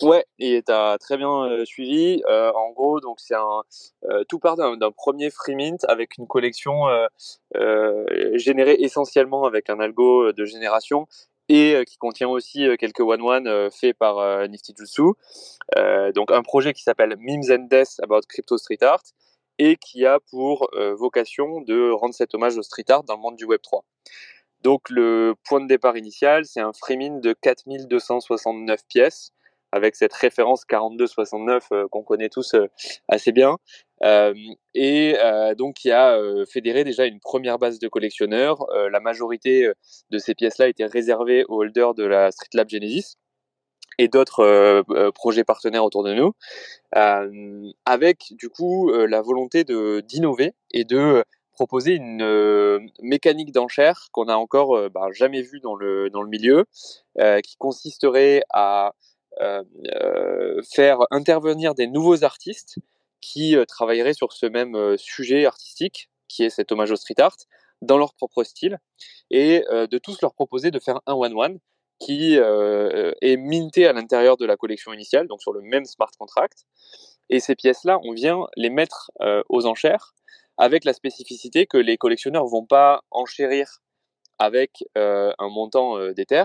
Ouais, 0.03 0.25
et 0.41 0.63
tu 0.67 0.73
as 0.73 0.99
très 0.99 1.17
bien 1.17 1.45
euh, 1.45 1.65
suivi. 1.65 2.23
Euh, 2.29 2.51
en 2.53 2.71
gros, 2.73 2.99
donc 3.01 3.21
c'est 3.21 3.37
un 3.37 3.63
euh, 4.11 4.25
tout 4.29 4.41
part 4.41 4.57
d'un 4.57 4.91
premier 4.91 5.31
free 5.31 5.55
mint 5.55 5.85
avec 5.89 6.19
une 6.19 6.27
collection 6.27 6.87
générée 8.35 8.77
essentiellement 8.81 9.45
avec 9.45 9.71
un 9.71 9.79
algo 9.79 10.33
de 10.33 10.45
génération 10.45 11.07
et 11.49 11.85
qui 11.87 11.99
contient 11.99 12.29
aussi 12.29 12.67
quelques 12.79 13.01
one-one 13.01 13.71
faits 13.71 13.97
par 13.97 14.49
Nifty 14.49 14.75
Jutsu. 14.77 15.13
donc 16.15 16.31
un 16.33 16.43
projet 16.43 16.73
qui 16.73 16.83
s'appelle 16.83 17.17
Memes 17.19 17.51
and 17.51 17.67
Death 17.71 18.01
About 18.03 18.23
Crypto 18.29 18.59
Street 18.59 18.83
Art 18.83 19.03
et 19.59 19.77
qui 19.77 20.07
a 20.07 20.19
pour 20.31 20.71
vocation 20.97 21.61
de 21.61 21.91
rendre 21.91 22.15
cet 22.15 22.35
hommage 22.35 22.57
au 22.57 22.63
street 22.63 22.85
art 22.89 23.05
dans 23.05 23.15
le 23.15 23.21
monde 23.21 23.37
du 23.37 23.45
Web 23.45 23.61
3. 23.63 23.85
Donc 24.63 24.89
le 24.91 25.35
point 25.45 25.61
de 25.61 25.67
départ 25.67 25.97
initial, 25.97 26.45
c'est 26.45 26.61
un 26.61 26.73
free 26.73 26.97
mint 26.97 27.21
de 27.23 27.33
4269 27.35 28.81
pièces 28.89 29.33
avec 29.73 29.97
cette 29.97 30.13
référence 30.13 30.65
42-69 30.67 31.61
euh, 31.73 31.89
qu'on 31.89 32.03
connaît 32.03 32.29
tous 32.29 32.55
euh, 32.55 32.69
assez 33.09 33.33
bien. 33.33 33.57
Euh, 34.05 34.35
et 34.75 35.15
donc 35.57 35.77
qui 35.77 35.93
a 35.93 36.19
fédéré 36.51 36.83
déjà 36.83 37.07
une 37.07 37.21
première 37.21 37.59
base 37.59 37.79
de 37.79 37.87
collectionneurs. 37.87 38.67
la 38.91 38.99
majorité 38.99 39.71
de 40.11 40.19
ces 40.19 40.35
pièces-là 40.35 40.67
étaient 40.67 40.87
réservées 40.87 41.45
aux 41.49 41.59
holders 41.59 41.95
de 41.95 42.05
la 42.05 42.33
Street 42.33 42.49
Lab 42.55 42.69
Genesis 42.69 43.15
et 43.99 44.09
d'autres 44.09 44.83
projets 45.15 45.45
partenaires 45.45 45.85
autour 45.85 46.03
de 46.03 46.15
nous, 46.15 46.33
avec 46.91 48.33
du 48.33 48.49
coup 48.49 48.91
la 48.93 49.23
volonté 49.23 49.63
de 49.63 50.01
d'innover 50.01 50.53
et 50.73 50.85
de 50.85 51.25
proposer 51.53 51.95
une 51.95 52.91
mécanique 53.03 53.53
d'enchère 53.53 54.09
qu'on 54.11 54.27
a 54.27 54.35
encore 54.35 54.91
bah, 54.91 55.09
jamais 55.13 55.43
vue 55.43 55.61
dans 55.61 55.77
le 55.77 56.11
dans 56.11 56.23
le 56.23 56.29
milieu, 56.29 56.65
qui 57.45 57.57
consisterait 57.57 58.43
à 58.53 58.95
faire 60.71 60.99
intervenir 61.11 61.75
des 61.75 61.87
nouveaux 61.87 62.25
artistes 62.25 62.79
qui 63.23 63.57
euh, 63.57 63.65
travailleraient 63.65 64.15
sur 64.15 64.33
ce 64.33 64.47
même 64.47 64.97
sujet 64.99 65.47
artistique, 65.47 66.11
qui 66.29 66.45
est 66.45 66.51
cet 66.51 66.73
hommage 66.73 66.91
au 66.91 66.97
street 66.97 67.21
art, 67.21 67.37
dans 67.81 67.97
leur 67.97 68.15
propre 68.15 68.45
style, 68.45 68.79
et 69.31 69.65
de 69.71 69.99
tous 69.99 70.21
leur 70.23 70.35
proposer 70.35 70.71
de 70.71 70.79
faire 70.79 71.01
un 71.07 71.15
one-one 71.15 71.59
qui 71.99 72.37
est 72.37 73.37
minté 73.37 73.89
à 73.89 73.93
l'intérieur 73.93 74.37
de 74.37 74.47
la 74.47 74.57
collection 74.57 74.93
initiale, 74.93 75.27
donc 75.27 75.43
sur 75.43 75.53
le 75.53 75.63
même 75.63 75.85
smart 75.85 76.11
contract. 76.17 76.65
Et 77.29 77.41
ces 77.41 77.57
pièces-là, 77.57 77.99
on 78.05 78.13
vient 78.13 78.47
les 78.57 78.71
mettre 78.71 79.11
aux 79.49 79.67
enchères 79.67 80.15
avec 80.59 80.85
la 80.85 80.93
spécificité 80.93 81.67
que 81.67 81.77
les 81.77 81.97
collectionneurs 81.97 82.47
vont 82.47 82.67
pas 82.67 83.03
enchérir 83.11 83.81
avec 84.39 84.85
un 84.95 85.49
montant 85.49 86.13
d'Ether, 86.13 86.45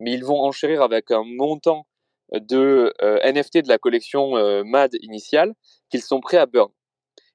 mais 0.00 0.12
ils 0.12 0.24
vont 0.24 0.42
enchérir 0.42 0.82
avec 0.82 1.12
un 1.12 1.22
montant 1.24 1.86
de 2.40 2.92
euh, 3.02 3.32
NFT 3.32 3.58
de 3.58 3.68
la 3.68 3.78
collection 3.78 4.36
euh, 4.36 4.64
MAD 4.64 4.96
initiale 5.00 5.54
qu'ils 5.90 6.02
sont 6.02 6.20
prêts 6.20 6.38
à 6.38 6.46
burn. 6.46 6.70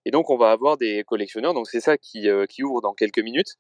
Et 0.06 0.12
donc 0.12 0.30
on 0.30 0.38
va 0.38 0.52
avoir 0.52 0.78
des 0.78 1.04
collectionneurs, 1.06 1.54
donc 1.54 1.68
c'est 1.68 1.82
ça 1.82 1.98
qui, 1.98 2.30
euh, 2.30 2.46
qui, 2.46 2.64
ouvre 2.64 2.82
dans 2.82 2.94
quelques 2.94 3.20
minutes. 3.20 3.56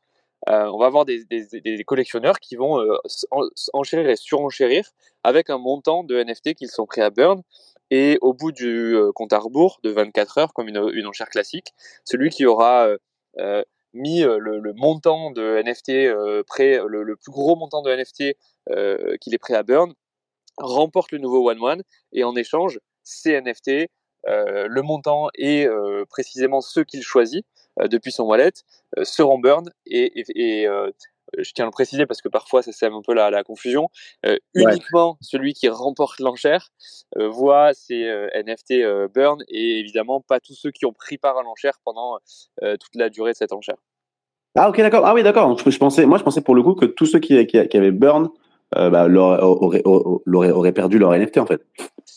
on 0.48 0.78
va 0.78 0.86
avoir 0.86 1.04
des, 1.06 1.26
des, 1.26 1.84
collectionneurs 1.84 2.40
qui 2.40 2.56
vont 2.56 2.80
enchérir 3.74 4.08
et 4.08 4.16
surenchérir 4.16 4.86
avec 5.24 5.50
un 5.50 5.58
montant 5.58 6.04
de 6.04 6.16
NFT 6.24 6.54
qu'ils 6.54 6.70
sont 6.70 6.86
prêts 6.86 7.02
à 7.02 7.10
burn. 7.10 7.42
Et 7.90 8.18
au 8.22 8.34
bout 8.34 8.52
du 8.52 8.96
compte 9.16 9.34
à 9.34 9.40
rebours 9.40 9.80
de 9.84 9.90
24 9.90 10.38
heures, 10.38 10.54
comme 10.54 10.68
une, 10.68 10.90
une 10.94 11.08
enchère 11.08 11.30
classique, 11.30 11.74
celui 12.06 12.30
qui 12.30 12.46
aura 12.46 12.88
mis 13.94 14.22
le, 14.22 14.74
montant 14.74 15.32
de 15.32 15.62
NFT 15.64 16.44
prêt, 16.46 16.80
le, 16.86 17.16
plus 17.18 17.32
gros 17.32 17.56
montant 17.56 17.82
de 17.82 17.94
NFT 17.94 18.38
qu'il 19.20 19.34
est 19.34 19.40
prêt 19.40 19.56
à 19.56 19.64
burn, 19.64 19.94
remporte 20.58 21.12
le 21.12 21.20
nouveau 21.20 21.50
One 21.50 21.62
One 21.62 21.84
et 22.14 22.24
en 22.24 22.36
échange, 22.36 22.80
ces 23.04 23.40
NFT, 23.40 23.90
euh, 24.28 24.68
le 24.68 24.82
montant 24.82 25.30
et 25.36 25.66
euh, 25.68 26.04
précisément 26.10 26.60
ceux 26.60 26.84
qu'il 26.84 27.02
choisit 27.02 27.46
euh, 27.80 27.88
depuis 27.88 28.12
son 28.12 28.24
wallet 28.24 28.52
seront 29.04 29.40
burn 29.40 29.70
et, 29.86 30.24
et, 30.36 30.68
je 31.38 31.52
tiens 31.52 31.66
à 31.66 31.68
le 31.68 31.72
préciser 31.72 32.06
parce 32.06 32.22
que 32.22 32.30
parfois 32.30 32.62
ça 32.62 32.72
sème 32.72 32.94
un 32.94 33.02
peu 33.02 33.14
la, 33.14 33.30
la 33.30 33.44
confusion, 33.44 33.90
uniquement 34.56 35.18
celui 35.20 35.54
qui 35.54 35.68
remporte 35.68 36.20
l'enchère 36.20 36.70
voit 37.18 37.74
ses 37.74 38.10
NFT 38.46 39.10
burn 39.14 39.44
et 39.50 39.80
évidemment 39.80 40.22
pas 40.22 40.40
tous 40.40 40.54
ceux 40.54 40.72
qui 40.72 40.86
ont 40.86 40.94
pris 40.94 41.18
part 41.18 41.38
à 41.38 41.44
l'enchère 41.44 41.80
pendant 41.84 42.18
toute 42.62 42.96
la 42.96 43.10
durée 43.10 43.34
de 43.34 43.38
cette 43.38 43.52
enchère. 43.52 43.76
Ah 44.56 44.70
ok 44.70 44.78
d'accord. 44.78 45.06
Ah 45.06 45.14
oui 45.14 45.22
d'accord. 45.22 45.60
Je, 45.60 45.78
pensais, 45.78 46.06
moi 46.06 46.18
je 46.18 46.24
pensais 46.24 46.42
pour 46.42 46.56
le 46.56 46.64
coup 46.64 46.76
que 46.76 46.86
tous 46.86 47.06
ceux 47.06 47.20
qui, 47.20 47.46
qui, 47.46 47.68
qui 47.68 47.78
avaient 47.78 47.92
burn 47.92 48.30
euh, 48.76 48.90
bah, 48.90 49.08
auraient, 49.10 50.72
perdu 50.74 51.00
leur 51.00 51.18
NFT 51.18 51.38
en 51.38 51.46
fait. 51.46 51.62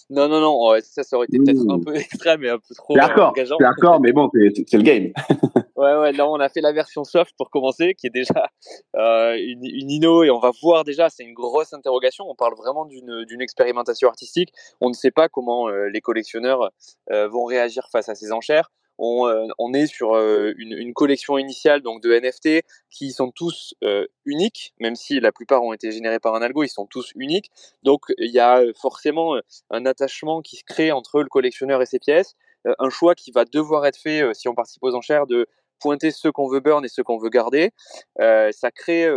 Non 0.08 0.28
non 0.28 0.40
non, 0.40 0.74
ça 0.82 1.04
ça 1.04 1.16
aurait 1.16 1.26
été 1.26 1.38
peut-être 1.38 1.70
un 1.70 1.78
peu 1.78 1.94
extrême 1.96 2.42
et 2.42 2.48
un 2.48 2.58
peu 2.58 2.74
trop 2.74 2.94
d'accord, 2.94 3.30
engageant. 3.30 3.56
D'accord, 3.60 4.00
mais 4.00 4.12
bon 4.12 4.28
c'est 4.32 4.76
le 4.76 4.82
game. 4.82 5.12
ouais 5.76 5.96
ouais, 5.96 6.12
là 6.12 6.28
on 6.28 6.40
a 6.40 6.48
fait 6.48 6.60
la 6.60 6.72
version 6.72 7.04
soft 7.04 7.32
pour 7.38 7.50
commencer, 7.50 7.94
qui 7.94 8.08
est 8.08 8.10
déjà 8.10 8.50
euh, 8.96 9.36
une, 9.38 9.64
une 9.64 9.90
inno 9.90 10.24
et 10.24 10.30
on 10.30 10.40
va 10.40 10.50
voir 10.62 10.84
déjà, 10.84 11.08
c'est 11.08 11.24
une 11.24 11.34
grosse 11.34 11.72
interrogation. 11.72 12.24
On 12.28 12.34
parle 12.34 12.54
vraiment 12.56 12.84
d'une 12.84 13.40
expérimentation 13.40 14.08
artistique. 14.08 14.52
On 14.80 14.88
ne 14.88 14.94
sait 14.94 15.10
pas 15.10 15.28
comment 15.28 15.68
euh, 15.68 15.88
les 15.88 16.00
collectionneurs 16.00 16.70
euh, 17.10 17.28
vont 17.28 17.44
réagir 17.44 17.88
face 17.92 18.08
à 18.08 18.14
ces 18.14 18.32
enchères. 18.32 18.70
Euh, 19.00 19.46
on, 19.58 19.72
est 19.72 19.86
sur 19.86 20.14
euh, 20.14 20.52
une, 20.58 20.92
collection 20.92 21.38
initiale 21.38 21.80
donc 21.80 22.02
de 22.02 22.12
NFT 22.12 22.64
qui 22.90 23.12
sont 23.12 23.30
tous 23.30 23.74
euh, 23.82 24.06
uniques, 24.26 24.74
même 24.78 24.94
si 24.94 25.20
la 25.20 25.32
plupart 25.32 25.62
ont 25.62 25.72
été 25.72 25.90
générés 25.90 26.18
par 26.18 26.34
un 26.34 26.42
algo, 26.42 26.62
ils 26.64 26.68
sont 26.68 26.86
tous 26.86 27.12
uniques. 27.14 27.50
Donc 27.82 28.06
il 28.18 28.30
y 28.30 28.40
a 28.40 28.62
forcément 28.78 29.36
un 29.70 29.86
attachement 29.86 30.42
qui 30.42 30.56
se 30.56 30.64
crée 30.64 30.92
entre 30.92 31.22
le 31.22 31.28
collectionneur 31.28 31.80
et 31.80 31.86
ses 31.86 31.98
pièces, 31.98 32.34
un 32.64 32.90
choix 32.90 33.14
qui 33.14 33.30
va 33.30 33.44
devoir 33.44 33.86
être 33.86 33.96
fait 33.96 34.22
si 34.34 34.48
on 34.48 34.54
participe 34.54 34.82
aux 34.82 34.94
enchères 34.94 35.26
de 35.26 35.46
pointer 35.78 36.10
ceux 36.10 36.30
qu'on 36.30 36.46
veut 36.46 36.60
burn 36.60 36.84
et 36.84 36.88
ceux 36.88 37.02
qu'on 37.02 37.16
veut 37.16 37.30
garder. 37.30 37.70
ça 38.18 38.70
crée 38.74 39.08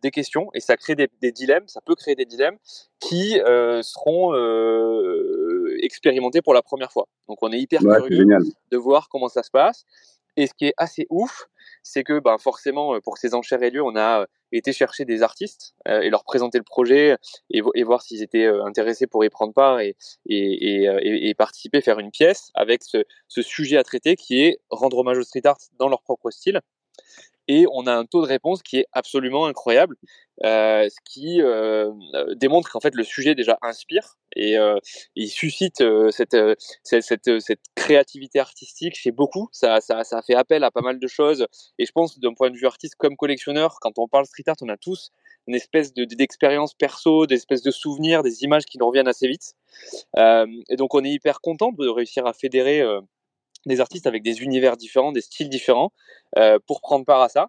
des 0.00 0.10
questions 0.10 0.48
et 0.54 0.60
ça 0.60 0.76
crée 0.76 0.94
des, 0.94 1.32
dilemmes. 1.32 1.68
Ça 1.68 1.80
peut 1.84 1.94
créer 1.94 2.14
des 2.14 2.24
dilemmes 2.24 2.56
qui 3.00 3.38
seront 3.82 4.32
expérimentés 5.84 6.42
pour 6.42 6.54
la 6.54 6.62
première 6.62 6.92
fois. 6.92 7.06
Donc 7.28 7.38
on 7.42 7.52
est 7.52 7.58
hyper 7.58 7.80
curieux 7.80 8.26
de 8.70 8.76
voir 8.76 9.08
comment 9.08 9.28
ça 9.28 9.42
se 9.42 9.50
passe. 9.50 9.84
Et 10.36 10.48
ce 10.48 10.54
qui 10.54 10.66
est 10.66 10.74
assez 10.76 11.06
ouf, 11.10 11.46
c'est 11.84 12.02
que 12.02 12.18
ben, 12.18 12.38
forcément, 12.38 12.98
pour 13.02 13.14
que 13.14 13.20
ces 13.20 13.34
enchères 13.34 13.62
aient 13.62 13.70
lieu, 13.70 13.84
on 13.84 13.94
a 13.96 14.26
été 14.50 14.72
chercher 14.72 15.04
des 15.04 15.22
artistes 15.22 15.74
et 15.86 16.10
leur 16.10 16.24
présenter 16.24 16.58
le 16.58 16.64
projet 16.64 17.16
et, 17.50 17.84
voir 17.84 18.02
s'ils 18.02 18.22
étaient 18.22 18.46
intéressés 18.46 19.06
pour 19.06 19.24
y 19.24 19.28
prendre 19.28 19.52
part 19.52 19.78
et, 19.78 19.96
et, 20.26 21.34
participer, 21.38 21.80
faire 21.82 22.00
une 22.00 22.10
pièce 22.10 22.50
avec 22.54 22.82
ce, 22.82 23.04
ce, 23.28 23.42
sujet 23.42 23.76
à 23.76 23.84
traiter 23.84 24.16
qui 24.16 24.42
est 24.42 24.58
rendre 24.70 24.98
hommage 24.98 25.18
au 25.18 25.22
street 25.22 25.42
art 25.44 25.58
dans 25.78 25.88
leur 25.88 26.02
propre 26.02 26.30
style 26.32 26.60
et 27.48 27.66
on 27.72 27.86
a 27.86 27.94
un 27.94 28.04
taux 28.04 28.22
de 28.22 28.26
réponse 28.26 28.62
qui 28.62 28.78
est 28.78 28.86
absolument 28.92 29.46
incroyable, 29.46 29.96
euh, 30.44 30.88
ce 30.88 30.96
qui 31.04 31.40
euh, 31.40 31.92
démontre 32.36 32.70
qu'en 32.70 32.80
fait 32.80 32.94
le 32.94 33.04
sujet 33.04 33.34
déjà 33.34 33.58
inspire 33.62 34.16
et 34.34 34.58
euh, 34.58 34.78
il 35.14 35.28
suscite 35.28 35.80
euh, 35.80 36.10
cette, 36.10 36.34
euh, 36.34 36.54
cette, 36.82 37.04
cette, 37.04 37.40
cette, 37.40 37.60
créativité 37.74 38.40
artistique 38.40 38.96
chez 38.96 39.12
beaucoup. 39.12 39.48
Ça, 39.52 39.80
ça, 39.80 40.04
ça 40.04 40.22
fait 40.22 40.34
appel 40.34 40.64
à 40.64 40.70
pas 40.70 40.80
mal 40.80 40.98
de 40.98 41.06
choses 41.06 41.46
et 41.78 41.86
je 41.86 41.92
pense 41.92 42.18
d'un 42.18 42.34
point 42.34 42.50
de 42.50 42.56
vue 42.56 42.66
artiste 42.66 42.96
comme 42.96 43.16
collectionneur, 43.16 43.78
quand 43.80 43.98
on 43.98 44.08
parle 44.08 44.26
street 44.26 44.44
art, 44.46 44.56
on 44.62 44.68
a 44.68 44.76
tous 44.76 45.12
une 45.46 45.54
espèce 45.54 45.92
de 45.92 46.04
d'expérience 46.04 46.74
perso, 46.74 47.26
des 47.26 47.34
espèces 47.34 47.62
de 47.62 47.70
souvenirs, 47.70 48.22
des 48.22 48.44
images 48.44 48.64
qui 48.64 48.78
nous 48.78 48.86
reviennent 48.86 49.08
assez 49.08 49.28
vite. 49.28 49.54
et 50.16 50.76
donc 50.76 50.94
on 50.94 51.04
est 51.04 51.10
hyper 51.10 51.40
content 51.40 51.70
de 51.72 51.88
réussir 51.88 52.26
à 52.26 52.32
fédérer 52.32 52.82
des 53.66 53.80
artistes 53.80 54.06
avec 54.06 54.22
des 54.22 54.42
univers 54.42 54.76
différents, 54.76 55.12
des 55.12 55.20
styles 55.20 55.48
différents, 55.48 55.92
euh, 56.38 56.58
pour 56.66 56.80
prendre 56.80 57.04
part 57.04 57.20
à 57.20 57.28
ça. 57.28 57.48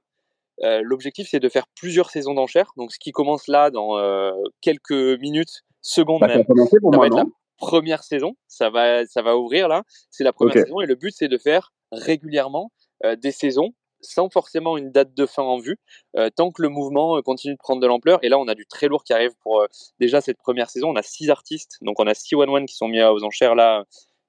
Euh, 0.64 0.82
L'objectif, 0.84 1.28
c'est 1.30 1.40
de 1.40 1.50
faire 1.50 1.68
plusieurs 1.76 2.10
saisons 2.10 2.34
d'enchères. 2.34 2.72
Donc, 2.78 2.92
ce 2.92 3.00
qui 3.00 3.12
commence 3.12 3.48
là 3.48 3.72
dans 3.72 3.98
euh, 3.98 4.32
quelques 4.62 5.20
minutes, 5.20 5.64
secondes 5.82 6.22
bah, 6.22 6.28
même, 6.28 6.46
ça 6.46 6.98
va 6.98 7.06
être 7.08 7.16
la 7.16 7.26
première 7.58 8.04
saison. 8.04 8.36
Ça 8.48 8.70
va, 8.70 9.06
ça 9.06 9.22
va 9.22 9.38
ouvrir 9.38 9.68
là. 9.68 9.84
C'est 10.10 10.24
la 10.24 10.34
première 10.34 10.54
saison 10.54 10.82
et 10.82 10.86
le 10.86 10.96
but, 10.96 11.14
c'est 11.16 11.28
de 11.28 11.38
faire 11.38 11.74
régulièrement 11.92 12.72
des 13.22 13.32
saisons 13.32 13.74
sans 14.02 14.30
forcément 14.30 14.78
une 14.78 14.92
date 14.92 15.14
de 15.14 15.26
fin 15.26 15.44
en 15.44 15.58
vue, 15.58 15.78
euh, 16.16 16.30
tant 16.30 16.52
que 16.52 16.62
le 16.62 16.70
mouvement 16.70 17.22
continue 17.24 17.54
de 17.54 17.60
prendre 17.60 17.82
de 17.82 17.88
l'ampleur. 17.88 18.20
Et 18.24 18.30
là, 18.30 18.38
on 18.38 18.48
a 18.48 18.56
du 18.56 18.66
très 18.66 18.88
lourd 18.88 19.04
qui 19.04 19.14
arrive 19.14 19.32
pour 19.42 19.66
déjà 20.00 20.22
cette 20.22 20.38
première 20.38 20.70
saison. 20.70 20.90
On 20.90 20.96
a 20.96 21.02
six 21.02 21.30
artistes, 21.30 21.78
donc 21.82 22.00
on 22.00 22.08
a 22.08 22.14
six 22.14 22.36
one 22.36 22.50
one 22.50 22.66
qui 22.66 22.76
sont 22.76 22.88
mis 22.88 23.02
aux 23.04 23.24
enchères 23.24 23.56
là 23.56 23.84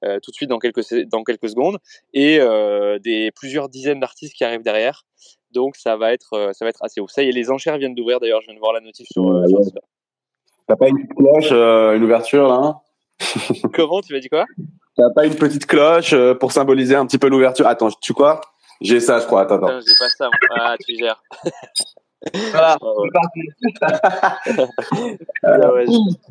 euh, 0.05 0.19
tout 0.23 0.31
de 0.31 0.37
suite 0.37 0.51
dans 0.51 0.59
quelques, 0.59 0.83
dans 1.07 1.25
quelques 1.25 1.49
secondes 1.49 1.79
et 2.13 2.39
euh, 2.41 2.99
des 2.99 3.31
plusieurs 3.31 3.69
dizaines 3.69 4.01
d'artistes 4.01 4.35
qui 4.35 4.45
arrivent 4.45 4.63
derrière. 4.63 5.05
Donc 5.53 5.77
ça 5.77 5.97
va 5.97 6.13
être, 6.13 6.35
euh, 6.35 6.53
ça 6.53 6.65
va 6.65 6.69
être 6.69 6.85
assez 6.85 7.01
ouf. 7.01 7.11
Ça 7.11 7.23
y 7.23 7.29
est, 7.29 7.33
les 7.33 7.51
enchères 7.51 7.79
viennent 7.79 7.95
d'ouvrir 7.95 8.21
d'ailleurs. 8.21 8.41
Je 8.43 8.47
viens 8.47 8.55
de 8.55 8.61
voir 8.61 8.73
la 8.73 8.81
notif 8.81 9.07
sur, 9.11 9.25
ouais, 9.25 9.49
sur 9.49 9.61
T'as 10.67 10.77
pas 10.77 10.89
une 10.89 10.97
petite 10.97 11.15
cloche, 11.15 11.53
une 11.53 12.03
ouverture 12.03 12.49
là 12.49 12.55
hein? 12.55 12.81
Comment? 13.73 14.03
Tu 14.03 14.13
m'as 14.13 14.21
dit 14.21 14.29
quoi? 14.29 14.45
T'as 14.97 15.11
pas 15.15 15.27
une 15.27 15.37
petite 15.37 15.67
cloche 15.67 16.15
pour 16.41 16.53
symboliser 16.53 16.97
un 16.97 17.07
petit 17.07 17.19
peu 17.19 17.29
l'ouverture? 17.29 17.67
Attends, 17.67 17.89
tu 18.01 18.13
quoi? 18.13 18.41
J'ai 18.81 19.01
ça, 19.01 19.21
je 19.21 19.27
crois. 19.27 19.43
Attends, 19.43 19.57
attends. 19.57 19.81
J'ai 19.81 19.95
pas 19.99 20.09
ça. 20.09 20.29
Ah, 20.55 20.75
tu 20.79 20.97
gères. 20.97 21.23
Voilà. 22.51 22.77
Ah 25.43 25.59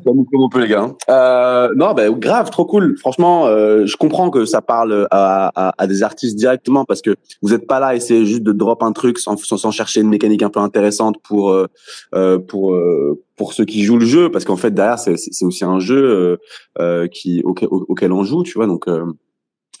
comme, 0.04 0.26
on 0.34 0.48
peut 0.48 0.60
les 0.60 0.68
gars. 0.68 0.82
Hein. 0.82 0.96
Euh, 1.08 1.72
non, 1.76 1.94
ben 1.94 2.12
grave, 2.12 2.50
trop 2.50 2.64
cool. 2.64 2.96
Franchement, 2.98 3.46
euh, 3.46 3.86
je 3.86 3.96
comprends 3.96 4.30
que 4.30 4.44
ça 4.44 4.60
parle 4.60 5.06
à, 5.10 5.50
à, 5.54 5.74
à, 5.78 5.86
des 5.86 6.02
artistes 6.02 6.36
directement 6.36 6.84
parce 6.84 7.02
que 7.02 7.16
vous 7.42 7.54
êtes 7.54 7.66
pas 7.66 7.80
là 7.80 7.94
et 7.94 8.00
c'est 8.00 8.26
juste 8.26 8.42
de 8.42 8.52
drop 8.52 8.82
un 8.82 8.92
truc 8.92 9.18
sans, 9.18 9.36
sans, 9.36 9.70
chercher 9.70 10.00
une 10.00 10.08
mécanique 10.08 10.42
un 10.42 10.50
peu 10.50 10.60
intéressante 10.60 11.16
pour 11.22 11.50
euh, 11.50 11.66
euh 12.14 12.38
pour 12.38 12.74
euh, 12.74 13.22
pour 13.36 13.52
ceux 13.52 13.64
qui 13.64 13.82
jouent 13.82 13.98
le 13.98 14.06
jeu 14.06 14.30
parce 14.30 14.44
qu'en 14.44 14.56
fait 14.56 14.72
derrière 14.72 14.98
c'est 14.98 15.16
c'est 15.16 15.44
aussi 15.44 15.64
un 15.64 15.78
jeu 15.78 16.38
euh, 16.78 17.08
qui 17.08 17.42
auquel, 17.44 17.68
auquel 17.70 18.12
on 18.12 18.24
joue, 18.24 18.42
tu 18.42 18.54
vois. 18.54 18.66
Donc 18.66 18.86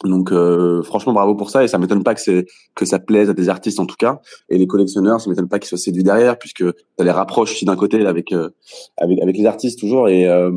donc 0.04 0.32
euh, 0.32 0.82
franchement 0.82 1.12
bravo 1.12 1.34
pour 1.34 1.50
ça. 1.50 1.64
Et 1.64 1.68
ça 1.68 1.78
m'étonne 1.78 2.02
pas 2.02 2.14
que 2.14 2.20
c'est 2.20 2.46
que 2.74 2.84
ça 2.84 2.98
plaise 2.98 3.30
à 3.30 3.34
des 3.34 3.48
artistes 3.48 3.80
en 3.80 3.86
tout 3.86 3.96
cas. 3.96 4.20
Et 4.48 4.58
les 4.58 4.66
collectionneurs 4.66 5.20
ça 5.20 5.30
m'étonne 5.30 5.48
pas 5.48 5.58
qu'ils 5.58 5.68
soient 5.68 5.78
séduits 5.78 6.02
derrière 6.02 6.38
puisque 6.38 6.64
ça 6.64 7.04
les 7.04 7.10
rapproche 7.10 7.52
aussi 7.52 7.64
d'un 7.64 7.76
côté 7.76 8.04
avec 8.06 8.32
euh, 8.32 8.50
avec 8.96 9.20
avec 9.20 9.36
les 9.36 9.46
artistes 9.46 9.78
toujours. 9.78 10.08
Et 10.08 10.28
euh, 10.28 10.50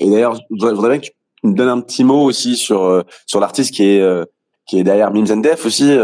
et 0.00 0.10
d'ailleurs 0.10 0.36
je 0.36 0.66
voudrais 0.66 0.90
bien 0.90 0.98
que 0.98 1.06
tu 1.06 1.12
me 1.44 1.54
donnes 1.54 1.68
un 1.68 1.80
petit 1.80 2.04
mot 2.04 2.22
aussi 2.22 2.56
sur 2.56 3.04
sur 3.26 3.40
l'artiste 3.40 3.74
qui 3.74 3.84
est 3.84 4.26
qui 4.66 4.78
est 4.78 4.84
derrière 4.84 5.12
Mims 5.12 5.30
and 5.30 5.38
Def 5.38 5.64
aussi 5.64 5.96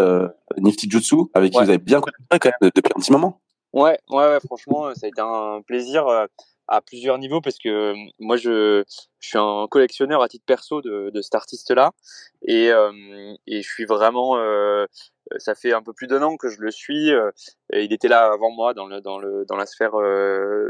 Nifty 0.59 0.89
Jutsu 0.91 1.17
avec 1.35 1.53
qui 1.53 1.59
vous 1.59 1.69
avez 1.69 1.79
bien 1.79 2.01
collaboré 2.01 2.39
quand 2.41 2.51
même 2.61 2.71
depuis 2.75 2.93
un 2.97 3.01
petit 3.01 3.13
moment. 3.13 3.41
Ouais 3.73 3.99
ouais 4.11 4.29
ouais 4.29 4.39
franchement 4.47 4.95
ça 4.95 5.07
a 5.07 5.09
été 5.09 5.21
un 5.21 5.61
plaisir 5.67 6.07
à 6.69 6.81
plusieurs 6.81 7.19
niveaux 7.19 7.41
parce 7.41 7.59
que 7.59 7.95
moi 8.19 8.37
je, 8.37 8.85
je 9.21 9.29
suis 9.29 9.39
un 9.39 9.67
collectionneur 9.71 10.23
à 10.23 10.29
titre 10.29 10.45
perso 10.47 10.81
de, 10.81 11.11
de 11.11 11.23
cet 11.23 11.35
artiste 11.35 11.71
là 11.71 11.93
et, 12.47 12.71
euh, 12.71 13.35
et 13.47 13.63
je 13.63 13.69
suis 13.69 13.85
vraiment 13.85 14.39
euh, 14.39 14.87
ça 15.39 15.55
fait 15.55 15.73
un 15.73 15.83
peu 15.83 15.93
plus 15.93 16.07
d'un 16.07 16.23
an 16.23 16.37
que 16.37 16.49
je 16.49 16.61
le 16.61 16.71
suis 16.71 17.13
euh, 17.13 17.31
il 17.73 17.93
était 17.93 18.09
là 18.09 18.33
avant 18.33 18.51
moi 18.51 18.75
dans 18.75 18.87
le 18.87 19.01
dans 19.01 19.19
le 19.19 19.45
dans 19.47 19.57
la 19.57 19.67
sphère 19.67 19.93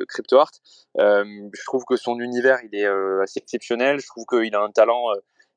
crypto 0.09 0.39
art. 0.39 0.51
Je 0.97 1.65
trouve 1.65 1.85
que 1.85 1.97
son 1.97 2.19
univers 2.19 2.59
il 2.65 2.75
est 2.75 2.87
assez 3.23 3.39
exceptionnel. 3.41 4.01
Je 4.01 4.07
trouve 4.07 4.25
qu'il 4.27 4.55
a 4.55 4.61
un 4.61 4.71
talent 4.71 5.07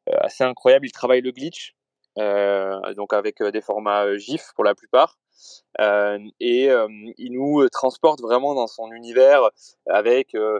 assez 0.07 0.43
incroyable. 0.43 0.87
Il 0.87 0.91
travaille 0.91 1.21
le 1.21 1.31
glitch 1.31 1.75
donc 2.17 3.13
avec 3.13 3.41
des 3.41 3.61
formats 3.61 4.17
GIF 4.17 4.51
pour 4.55 4.63
la 4.63 4.75
plupart 4.75 5.17
euh, 5.79 6.19
et 6.39 6.69
euh, 6.69 6.87
il 7.17 7.33
nous 7.33 7.67
transporte 7.69 8.21
vraiment 8.21 8.55
dans 8.55 8.67
son 8.67 8.91
univers 8.91 9.49
avec 9.87 10.35
euh, 10.35 10.59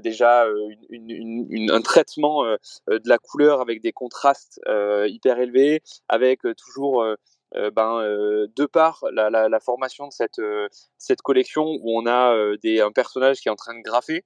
déjà 0.00 0.44
un 0.46 1.80
traitement 1.82 2.44
de 2.44 3.08
la 3.08 3.18
couleur 3.18 3.60
avec 3.60 3.82
des 3.82 3.92
contrastes 3.92 4.60
hyper 5.06 5.38
élevés, 5.38 5.82
avec 6.08 6.40
toujours 6.56 7.04
ben, 7.52 8.00
de 8.02 8.66
par 8.66 9.04
la, 9.12 9.30
la, 9.30 9.48
la, 9.48 9.60
formation 9.60 10.06
de 10.06 10.12
cette, 10.12 10.40
cette 10.98 11.22
collection 11.22 11.64
où 11.64 11.98
on 11.98 12.06
a 12.06 12.34
des, 12.62 12.80
un 12.80 12.92
personnage 12.92 13.40
qui 13.40 13.48
est 13.48 13.50
en 13.50 13.56
train 13.56 13.76
de 13.76 13.82
graffer, 13.82 14.24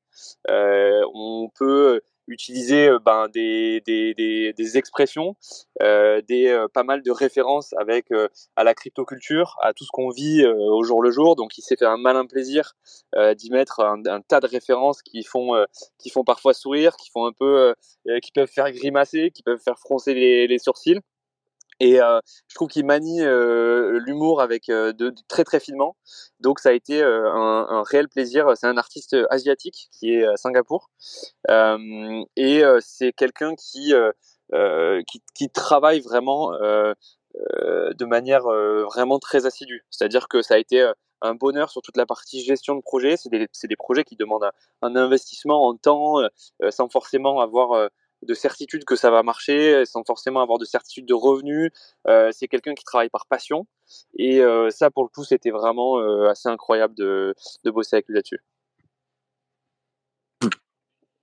on 0.49 1.51
peut 1.55 2.01
utiliser 2.29 2.89
euh, 2.89 2.99
ben, 2.99 3.29
des, 3.29 3.83
des, 3.87 4.15
des, 4.15 4.53
des 4.53 4.79
expressions, 4.79 5.37
euh, 5.83 6.21
des 6.23 6.49
euh, 6.49 6.67
pas 6.73 6.83
mal 6.83 7.03
de 7.03 7.11
références 7.11 7.73
avec 7.79 8.07
à 8.57 8.65
la 8.65 8.75
cryptoculture, 8.75 9.57
à 9.63 9.73
tout 9.73 9.85
ce 9.85 9.91
qu'on 9.93 10.11
vit 10.11 10.47
au 10.47 10.83
jour 10.85 11.03
le 11.03 11.11
jour. 11.11 11.37
Donc 11.37 11.59
il 11.59 11.63
s'est 11.63 11.77
fait 11.77 11.87
un 11.87 11.97
malin 11.97 12.27
plaisir 12.27 12.75
d'y 13.37 13.51
mettre 13.51 13.81
un, 13.81 14.01
un, 14.07 14.21
tas 14.21 14.41
de 14.41 14.47
références 14.47 15.03
qui 15.03 15.23
font 15.25 15.53
qui 15.99 16.11
font 16.11 16.25
parfois 16.25 16.55
sourire, 16.55 16.97
qui 16.97 17.11
font 17.11 17.27
un 17.27 17.33
peu 17.33 17.75
qui 18.23 18.33
peuvent 18.33 18.51
faire 18.51 18.71
grimacer, 18.73 19.31
qui 19.31 19.43
peuvent 19.43 19.61
faire 19.63 19.79
froncer 19.79 20.15
les, 20.15 20.47
les 20.47 20.59
sourcils. 20.59 21.01
Et 21.79 22.01
euh, 22.01 22.21
je 22.49 22.55
trouve 22.55 22.69
qu'il 22.69 22.87
manie 22.87 23.23
euh, 23.23 24.01
l'humour 24.01 24.41
avec 24.41 24.69
euh, 24.71 24.93
de, 24.93 25.15
très 25.29 25.45
très 25.45 25.61
finement. 25.61 25.97
Donc 26.41 26.59
ça 26.59 26.71
a 26.71 26.73
été 26.73 27.03
un, 27.03 27.83
réel 27.83 28.09
plaisir. 28.09 28.53
C'est 28.57 28.67
un 28.67 28.79
artiste 28.79 29.17
asiatique 29.31 29.89
qui 29.93 30.15
est 30.15 30.27
à 30.27 30.37
Singapour 30.37 30.91
et 31.49 32.63
c'est 32.81 33.13
quelqu'un 33.13 33.55
qui, 33.55 33.93
qui, 35.35 35.51
travaille 35.51 36.01
vraiment 36.01 36.53
de 36.53 38.05
manière 38.05 38.43
vraiment 38.43 39.19
très 39.19 39.47
assidue. 39.47 39.85
C'est-à-dire 39.91 40.29
que 40.29 40.43
ça 40.43 40.55
a 40.55 40.59
été 40.59 40.91
un 41.23 41.35
bonheur 41.35 41.71
sur 41.71 41.83
toute 41.83 41.97
la 41.97 42.07
partie 42.07 42.45
gestion 42.45 42.75
de 42.75 42.83
projet. 42.83 43.17
C'est 43.17 43.31
des, 43.31 43.77
projets 43.77 44.05
qui 44.05 44.17
demandent 44.17 44.51
un, 44.83 44.97
investissement 44.97 45.67
en 45.67 45.77
temps 45.77 46.17
sans 46.71 46.89
forcément 46.89 47.41
avoir 47.41 47.89
de 48.23 48.35
certitude 48.35 48.85
que 48.85 48.97
ça 48.97 49.11
va 49.11 49.23
marcher, 49.23 49.85
sans 49.85 50.05
forcément 50.05 50.41
avoir 50.41 50.59
de 50.59 50.65
certitude 50.65 51.07
de 51.07 51.15
revenus. 51.15 51.71
c'est 52.33 52.49
quelqu'un 52.49 52.75
qui 52.75 52.85
travaille 52.85 53.11
par 53.11 53.27
passion. 53.27 53.67
Et 54.19 54.41
ça, 54.71 54.91
pour 54.91 55.05
le 55.05 55.09
coup, 55.09 55.25
c'était 55.25 55.51
vraiment 55.51 55.99
assez 56.27 56.49
incroyable 56.49 56.95
de, 56.95 57.35
bosser 57.65 57.97
avec 57.97 58.09
lui 58.09 58.15
là-dessus. 58.15 58.41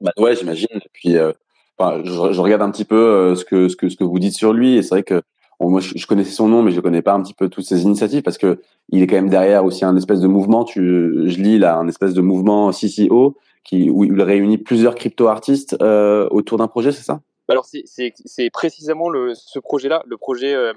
Bah 0.02 0.12
ouais, 0.18 0.36
j'imagine. 0.36 0.82
Puis, 0.92 1.18
euh, 1.18 1.32
je, 1.80 2.42
regarde 2.42 2.62
un 2.62 2.72
petit 2.72 2.86
peu 2.86 2.96
euh, 2.96 3.36
ce 3.36 3.46
que 3.46 3.70
ce 3.70 3.76
que 3.76 3.90
ce 3.90 3.96
que 3.96 4.04
vous 4.04 4.20
dites 4.20 4.36
sur 4.36 4.54
lui, 4.54 4.76
et 4.76 4.84
c'est 4.84 4.90
vrai 4.90 5.04
que 5.04 5.22
moi 5.62 5.80
je, 5.80 6.06
connaissais 6.06 6.32
son 6.32 6.50
nom, 6.50 6.62
mais 6.62 6.72
je 6.72 6.82
connais 6.82 7.02
pas 7.02 7.14
un 7.14 7.22
petit 7.22 7.34
peu 7.34 7.48
toutes 7.48 7.64
ses 7.64 7.84
initiatives 7.84 8.22
parce 8.22 8.38
que 8.38 8.62
il 8.90 9.02
est 9.02 9.08
quand 9.08 9.16
même 9.16 9.30
derrière 9.30 9.64
aussi 9.64 9.86
un 9.86 9.96
espèce 9.96 10.20
de 10.20 10.28
mouvement. 10.28 10.66
Tu, 10.66 10.82
je 10.82 11.42
lis 11.42 11.58
là 11.58 11.78
un 11.78 11.88
espèce 11.88 12.14
de 12.14 12.22
mouvement 12.22 12.72
CCO 12.72 13.38
qui 13.64 13.90
où 13.90 14.04
il 14.04 14.22
réunit 14.22 14.58
plusieurs 14.58 14.96
crypto 14.96 15.28
artistes 15.28 15.76
euh, 15.82 16.28
autour 16.32 16.58
d'un 16.58 16.68
projet, 16.68 16.92
c'est 16.92 17.04
ça? 17.04 17.22
Alors 17.50 17.66
c'est 17.66 18.50
précisément 18.52 19.10
le, 19.10 19.34
ce 19.36 19.60
projet-là, 19.60 20.02
le 20.06 20.18
projet 20.18 20.54
euh, 20.54 20.74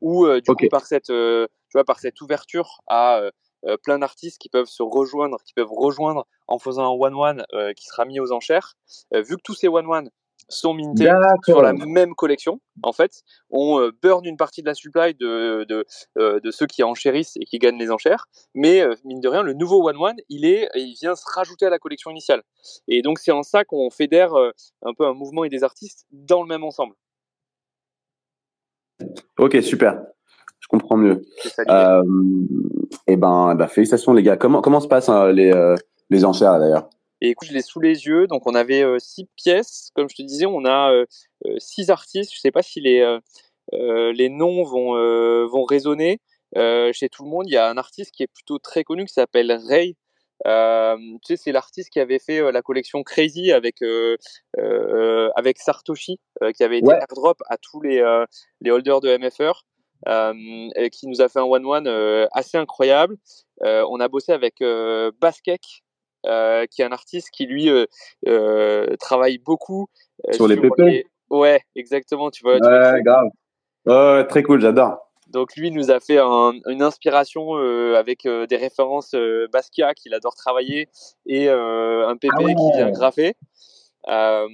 où 0.00 0.24
euh, 0.24 0.40
du 0.40 0.50
coup 0.54 0.68
par 0.70 0.86
cette, 0.86 1.06
tu 1.08 1.72
vois, 1.74 1.84
par 1.84 1.98
cette 1.98 2.20
ouverture 2.20 2.80
à 2.86 3.20
euh, 3.64 3.76
plein 3.82 3.98
d'artistes 3.98 4.38
qui 4.38 4.48
peuvent 4.48 4.68
se 4.68 4.82
rejoindre, 4.82 5.38
qui 5.44 5.52
peuvent 5.52 5.72
rejoindre 5.72 6.26
en 6.46 6.58
faisant 6.58 6.84
un 6.84 6.96
one-one 6.96 7.44
euh, 7.52 7.72
qui 7.72 7.86
sera 7.86 8.04
mis 8.04 8.20
aux 8.20 8.32
enchères. 8.32 8.74
Euh, 9.12 9.22
vu 9.22 9.36
que 9.36 9.42
tous 9.42 9.54
ces 9.54 9.68
one-one 9.68 10.10
sont 10.48 10.74
mintés 10.74 11.10
sur 11.44 11.62
la 11.62 11.72
même 11.72 12.14
collection, 12.14 12.60
en 12.82 12.92
fait, 12.92 13.22
on 13.50 13.90
burn 14.02 14.24
une 14.24 14.36
partie 14.36 14.62
de 14.62 14.66
la 14.66 14.74
supply 14.74 15.14
de, 15.14 15.64
de, 15.64 15.84
de, 16.16 16.50
ceux 16.50 16.66
qui 16.66 16.82
enchérissent 16.82 17.36
et 17.36 17.44
qui 17.44 17.58
gagnent 17.58 17.78
les 17.78 17.90
enchères, 17.90 18.26
mais 18.54 18.82
mine 19.04 19.20
de 19.20 19.28
rien, 19.28 19.42
le 19.42 19.54
nouveau 19.54 19.86
One 19.88 19.96
One, 19.96 20.16
il, 20.28 20.44
est, 20.44 20.68
il 20.74 20.94
vient 21.00 21.14
se 21.14 21.24
rajouter 21.34 21.66
à 21.66 21.70
la 21.70 21.78
collection 21.78 22.10
initiale. 22.10 22.42
Et 22.86 23.02
donc 23.02 23.18
c'est 23.18 23.32
en 23.32 23.42
ça 23.42 23.64
qu'on 23.64 23.90
fédère 23.90 24.32
un 24.34 24.94
peu 24.94 25.06
un 25.06 25.14
mouvement 25.14 25.44
et 25.44 25.48
des 25.48 25.64
artistes 25.64 26.06
dans 26.12 26.42
le 26.42 26.48
même 26.48 26.64
ensemble. 26.64 26.94
Ok, 29.38 29.62
super 29.62 30.00
je 30.60 30.66
comprends 30.68 30.96
mieux. 30.96 31.22
Euh, 31.68 32.02
et 33.06 33.16
ben, 33.16 33.54
bah, 33.54 33.68
félicitations 33.68 34.12
les 34.12 34.22
gars. 34.22 34.36
Comment 34.36 34.60
comment 34.60 34.80
se 34.80 34.88
passent 34.88 35.08
hein, 35.08 35.32
les 35.32 35.52
euh, 35.52 35.74
les 36.10 36.24
enchères 36.24 36.58
d'ailleurs? 36.58 36.88
Et 37.20 37.30
écoute, 37.30 37.48
je 37.48 37.54
l'ai 37.54 37.62
sous 37.62 37.80
les 37.80 38.06
yeux. 38.06 38.26
Donc 38.26 38.46
on 38.46 38.54
avait 38.54 38.82
euh, 38.82 38.98
six 38.98 39.26
pièces, 39.36 39.90
comme 39.94 40.08
je 40.08 40.16
te 40.16 40.22
disais, 40.22 40.46
on 40.46 40.64
a 40.64 40.92
euh, 40.92 41.04
six 41.58 41.90
artistes. 41.90 42.32
Je 42.34 42.40
sais 42.40 42.50
pas 42.50 42.62
si 42.62 42.80
les 42.80 43.18
les 43.72 44.28
noms 44.28 44.62
vont 44.64 44.94
vont 45.46 45.64
résonner 45.64 46.20
chez 46.56 47.08
tout 47.10 47.24
le 47.24 47.30
monde. 47.30 47.44
Il 47.46 47.52
y 47.52 47.56
a 47.56 47.68
un 47.68 47.76
artiste 47.76 48.12
qui 48.12 48.22
est 48.22 48.32
plutôt 48.32 48.58
très 48.58 48.84
connu 48.84 49.04
qui 49.04 49.12
s'appelle 49.12 49.52
Ray. 49.68 49.96
Euh, 50.46 50.96
tu 51.24 51.34
sais, 51.34 51.36
c'est 51.36 51.52
l'artiste 51.52 51.90
qui 51.90 51.98
avait 51.98 52.20
fait 52.20 52.52
la 52.52 52.62
collection 52.62 53.02
Crazy 53.02 53.52
avec 53.52 53.82
euh, 53.82 54.16
avec 55.36 55.58
Sartoshi, 55.58 56.20
qui 56.56 56.62
avait 56.62 56.78
été 56.78 56.90
airdrop 56.90 57.42
à 57.48 57.58
tous 57.58 57.80
les 57.82 58.02
les 58.60 58.70
holders 58.70 59.00
de 59.00 59.16
MFR. 59.16 59.64
Euh, 60.06 60.68
qui 60.92 61.08
nous 61.08 61.20
a 61.20 61.28
fait 61.28 61.40
un 61.40 61.44
one-one 61.44 61.88
euh, 61.88 62.26
assez 62.32 62.56
incroyable. 62.56 63.16
Euh, 63.64 63.84
on 63.90 63.98
a 63.98 64.08
bossé 64.08 64.32
avec 64.32 64.62
Baskek, 65.20 65.82
qui 66.70 66.82
est 66.82 66.84
un 66.84 66.92
artiste 66.92 67.30
qui 67.30 67.46
lui 67.46 67.70
travaille 68.98 69.38
beaucoup 69.38 69.88
sur, 70.32 70.48
les 70.48 70.56
PP. 70.56 71.06
Ouais, 71.30 71.62
exactement. 71.76 72.30
Tu 72.30 72.42
vois. 72.42 72.56
Ouais, 72.56 73.02
grave. 73.02 74.26
très 74.28 74.42
cool, 74.42 74.60
j'adore. 74.60 74.98
Donc 75.28 75.56
lui 75.56 75.70
nous 75.70 75.90
a 75.90 76.00
fait 76.00 76.18
une 76.18 76.82
inspiration 76.82 77.54
avec 77.94 78.26
des 78.26 78.56
références 78.56 79.14
Basquiat 79.52 79.94
qu'il 79.94 80.14
adore 80.14 80.34
travailler 80.34 80.88
et 81.26 81.48
un 81.48 82.16
PP 82.16 82.32
ah 82.32 82.44
qui 82.44 82.76
vient 82.76 82.90
graffer. 82.90 83.34
Euh, 84.08 84.48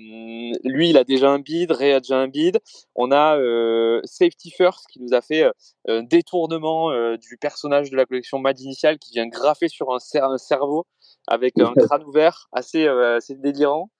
lui, 0.65 0.91
il 0.91 0.97
a 0.97 1.05
déjà 1.05 1.31
un 1.31 1.39
bid, 1.39 1.71
Ray 1.71 1.93
a 1.93 2.01
déjà 2.01 2.19
un 2.19 2.29
bid. 2.29 2.59
On 2.95 3.13
a 3.13 3.37
euh, 3.37 4.01
Safety 4.05 4.51
First 4.51 4.87
qui 4.89 5.01
nous 5.01 5.15
a 5.15 5.21
fait 5.21 5.45
euh, 5.45 5.53
un 5.89 6.03
détournement 6.03 6.91
du 7.17 7.37
personnage 7.37 7.91
de 7.91 7.97
la 7.97 8.07
collection 8.07 8.39
Mad 8.39 8.59
Initial 8.61 8.99
qui 8.99 9.13
vient 9.13 9.27
graffer 9.27 9.69
sur 9.69 9.93
un, 9.93 9.99
cerveau 10.39 10.87
avec 11.27 11.59
un 11.59 11.73
crâne 11.89 12.05
ouvert, 12.05 12.49
assez, 12.53 12.87
assez 12.89 13.35
délirant. 13.37 13.91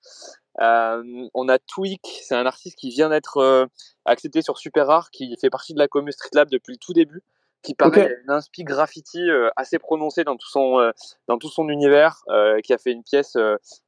on 0.59 1.49
a 1.49 1.59
Tweak, 1.59 2.01
c'est 2.23 2.35
un 2.35 2.45
artiste 2.45 2.77
qui 2.77 2.89
vient 2.89 3.09
d'être 3.09 3.69
accepté 4.05 4.41
sur 4.41 4.57
Super 4.57 4.87
Rare, 4.87 5.09
qui 5.11 5.35
fait 5.39 5.49
partie 5.49 5.73
de 5.73 5.79
la 5.79 5.87
commu 5.87 6.11
Street 6.11 6.29
Lab 6.33 6.49
depuis 6.49 6.73
le 6.73 6.77
tout 6.77 6.93
début, 6.93 7.23
qui 7.63 7.73
paraît 7.75 8.15
une 8.23 8.31
inspi 8.31 8.63
graffiti 8.63 9.21
assez 9.55 9.79
prononcée 9.79 10.23
dans 10.23 10.35
tout 10.35 10.49
son 10.49 10.91
dans 11.27 11.37
tout 11.37 11.49
son 11.49 11.69
univers, 11.69 12.23
qui 12.63 12.73
a 12.73 12.77
fait 12.77 12.91
une 12.91 13.03
pièce 13.03 13.37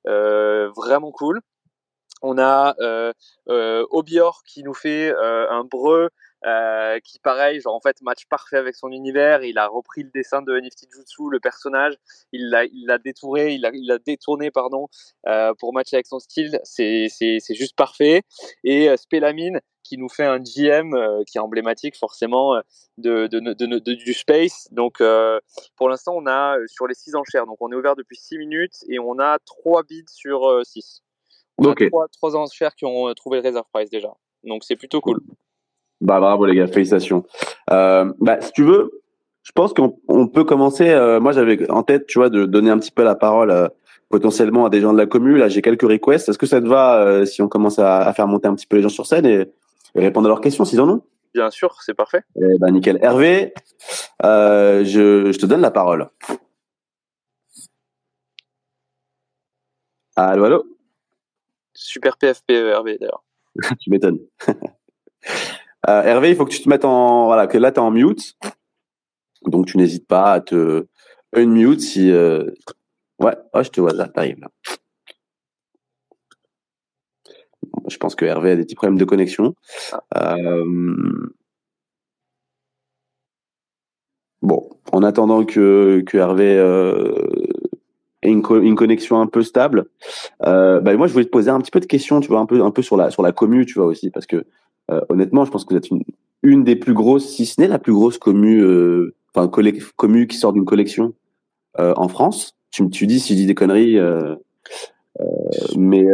vraiment 0.05 1.11
cool. 1.11 1.41
On 2.21 2.37
a 2.37 2.75
euh, 2.79 3.13
euh, 3.49 3.85
Obior 3.91 4.43
qui 4.43 4.63
nous 4.63 4.73
fait 4.73 5.13
euh, 5.13 5.49
un 5.49 5.63
breu 5.63 6.09
qui 7.03 7.19
pareil, 7.19 7.59
genre 7.59 7.75
en 7.75 7.81
fait 7.81 8.01
match 8.01 8.25
parfait 8.29 8.55
avec 8.55 8.75
son 8.75 8.89
univers. 8.89 9.43
Il 9.43 9.57
a 9.57 9.67
repris 9.67 10.03
le 10.03 10.09
dessin 10.11 10.41
de 10.41 10.57
Nifty 10.57 10.87
Jutsu, 10.95 11.23
le 11.29 11.41
personnage, 11.41 11.95
il 12.31 12.49
l'a, 12.49 12.63
il 12.63 12.85
l'a 12.87 12.99
détourné, 12.99 13.55
il 13.55 13.61
l'a, 13.61 13.71
il 13.73 13.97
détourné 14.05 14.49
pardon 14.49 14.87
pour 15.59 15.73
matcher 15.73 15.97
avec 15.97 16.07
son 16.07 16.19
style. 16.19 16.59
C'est, 16.63 17.07
c'est, 17.09 17.39
c'est 17.41 17.55
juste 17.55 17.75
parfait. 17.75 18.21
Et 18.63 18.89
euh, 18.89 18.95
Spelamine 18.95 19.59
qui 19.83 19.97
nous 19.97 20.09
fait 20.09 20.25
un 20.25 20.39
GM 20.39 20.93
qui 21.25 21.37
est 21.37 21.41
emblématique 21.41 21.97
forcément 21.97 22.61
de, 22.97 23.27
de, 23.27 23.39
de, 23.39 23.93
du 23.93 24.13
space. 24.13 24.67
Donc 24.71 25.01
pour 25.75 25.89
l'instant 25.89 26.13
on 26.15 26.27
a 26.27 26.57
sur 26.67 26.87
les 26.87 26.93
six 26.93 27.15
enchères, 27.15 27.45
donc 27.45 27.57
on 27.61 27.71
est 27.71 27.75
ouvert 27.75 27.95
depuis 27.95 28.17
6 28.17 28.37
minutes 28.37 28.83
et 28.89 28.99
on 28.99 29.17
a 29.19 29.39
3 29.45 29.83
bids 29.83 30.03
sur 30.07 30.61
6. 30.65 31.03
On 31.57 31.69
a 31.69 31.75
trois, 31.75 32.07
trois 32.09 32.35
enchères 32.35 32.75
qui 32.75 32.85
ont 32.85 33.09
euh, 33.09 33.13
trouvé 33.13 33.41
le 33.41 33.47
reserve 33.47 33.65
price 33.73 33.89
déjà. 33.89 34.13
Donc 34.43 34.63
c'est 34.63 34.75
plutôt 34.75 35.01
cool. 35.01 35.19
Bah 36.01 36.19
bravo 36.19 36.45
les 36.45 36.55
gars, 36.55 36.67
félicitations. 36.67 37.23
Euh, 37.71 38.11
bah 38.19 38.39
si 38.41 38.51
tu 38.51 38.63
veux, 38.63 39.01
je 39.41 39.51
pense 39.51 39.73
qu'on 39.73 40.27
peut 40.27 40.43
commencer. 40.43 40.89
Euh, 40.89 41.19
moi 41.19 41.31
j'avais 41.31 41.69
en 41.71 41.83
tête, 41.83 42.05
tu 42.05 42.19
vois, 42.19 42.29
de 42.29 42.45
donner 42.45 42.69
un 42.69 42.77
petit 42.77 42.91
peu 42.91 43.03
la 43.03 43.15
parole 43.15 43.49
euh, 43.49 43.67
potentiellement 44.09 44.65
à 44.65 44.69
des 44.69 44.81
gens 44.81 44.93
de 44.93 44.97
la 44.97 45.07
commune. 45.07 45.37
Là 45.37 45.49
j'ai 45.49 45.61
quelques 45.61 45.81
requests. 45.81 46.29
Est-ce 46.29 46.37
que 46.37 46.45
ça 46.45 46.61
te 46.61 46.67
va 46.67 47.25
si 47.25 47.41
on 47.41 47.47
commence 47.47 47.79
à, 47.79 47.97
à, 47.99 48.13
faire 48.13 48.27
monter 48.27 48.47
un 48.47 48.55
petit 48.55 48.67
peu 48.67 48.77
les 48.77 48.83
gens 48.83 48.89
sur 48.89 49.05
scène 49.05 49.25
et, 49.25 49.51
répondre 49.95 50.27
à 50.27 50.29
leurs 50.29 50.41
questions 50.41 50.65
s'ils 50.65 50.81
en 50.81 50.89
ont 50.89 51.01
Bien 51.33 51.49
sûr, 51.49 51.75
c'est 51.81 51.95
parfait. 51.95 52.21
Eh 52.35 52.57
bah 52.59 52.69
nickel. 52.69 52.99
Hervé, 53.01 53.53
je, 54.21 55.31
je 55.31 55.37
te 55.39 55.45
donne 55.47 55.61
la 55.61 55.71
parole. 55.71 56.09
Allô, 60.15 60.45
allô? 60.45 60.76
Super 61.77 62.17
PFP 62.17 62.51
euh, 62.51 62.71
Hervé 62.71 62.97
d'ailleurs. 62.97 63.23
tu 63.79 63.91
m'étonnes. 63.91 64.19
euh, 64.47 66.01
Hervé, 66.03 66.31
il 66.31 66.35
faut 66.35 66.45
que 66.45 66.51
tu 66.51 66.61
te 66.61 66.67
mettes 66.67 66.85
en 66.85 67.25
voilà 67.25 67.45
que 67.45 67.59
là 67.59 67.71
tu 67.71 67.75
es 67.75 67.83
en 67.83 67.91
mute. 67.91 68.35
Donc 69.45 69.67
tu 69.67 69.77
n'hésites 69.77 70.07
pas 70.07 70.33
à 70.33 70.41
te 70.41 70.87
unmute 71.35 71.81
si 71.81 72.11
euh... 72.11 72.49
ouais, 73.19 73.35
oh, 73.53 73.61
je 73.61 73.69
te 73.69 73.79
vois 73.79 73.93
là, 73.93 74.07
t'arrives 74.07 74.39
là. 74.39 74.49
Je 77.87 77.97
pense 77.97 78.15
que 78.15 78.25
Hervé 78.25 78.51
a 78.51 78.55
des 78.55 78.63
petits 78.63 78.75
problèmes 78.75 78.97
de 78.97 79.05
connexion. 79.05 79.53
Bon, 84.41 84.69
en 84.91 85.03
attendant 85.03 85.45
que, 85.45 86.03
que 86.07 86.17
Hervé 86.17 86.57
une, 88.31 88.43
une, 88.63 88.75
connexion 88.75 89.19
un 89.19 89.27
peu 89.27 89.41
stable. 89.41 89.85
Euh, 90.45 90.79
bah, 90.79 90.95
moi, 90.95 91.07
je 91.07 91.13
voulais 91.13 91.25
te 91.25 91.29
poser 91.29 91.49
un 91.49 91.59
petit 91.59 91.71
peu 91.71 91.79
de 91.79 91.85
questions, 91.85 92.19
tu 92.19 92.27
vois, 92.27 92.39
un 92.39 92.45
peu, 92.45 92.61
un 92.61 92.71
peu 92.71 92.81
sur 92.81 92.97
la 92.97 93.11
sur 93.11 93.23
la 93.23 93.31
commu, 93.31 93.65
tu 93.65 93.75
vois 93.75 93.85
aussi, 93.85 94.09
parce 94.09 94.25
que 94.25 94.45
euh, 94.91 95.01
honnêtement, 95.09 95.45
je 95.45 95.51
pense 95.51 95.65
que 95.65 95.73
vous 95.73 95.77
êtes 95.77 95.89
une, 95.89 96.03
une 96.43 96.63
des 96.63 96.75
plus 96.75 96.93
grosses, 96.93 97.27
si 97.27 97.45
ce 97.45 97.59
n'est 97.59 97.67
la 97.67 97.79
plus 97.79 97.93
grosse 97.93 98.17
commu, 98.17 98.61
euh, 98.61 99.15
enfin 99.33 99.49
commu 99.95 100.27
qui 100.27 100.37
sort 100.37 100.53
d'une 100.53 100.65
collection 100.65 101.13
euh, 101.79 101.93
en 101.95 102.07
France. 102.07 102.55
Tu 102.71 102.89
tu 102.89 103.07
dis 103.07 103.19
si 103.19 103.33
je 103.33 103.39
dis 103.39 103.45
des 103.45 103.55
conneries, 103.55 103.97
euh, 103.97 104.35
euh, 105.19 105.23
mais 105.77 106.05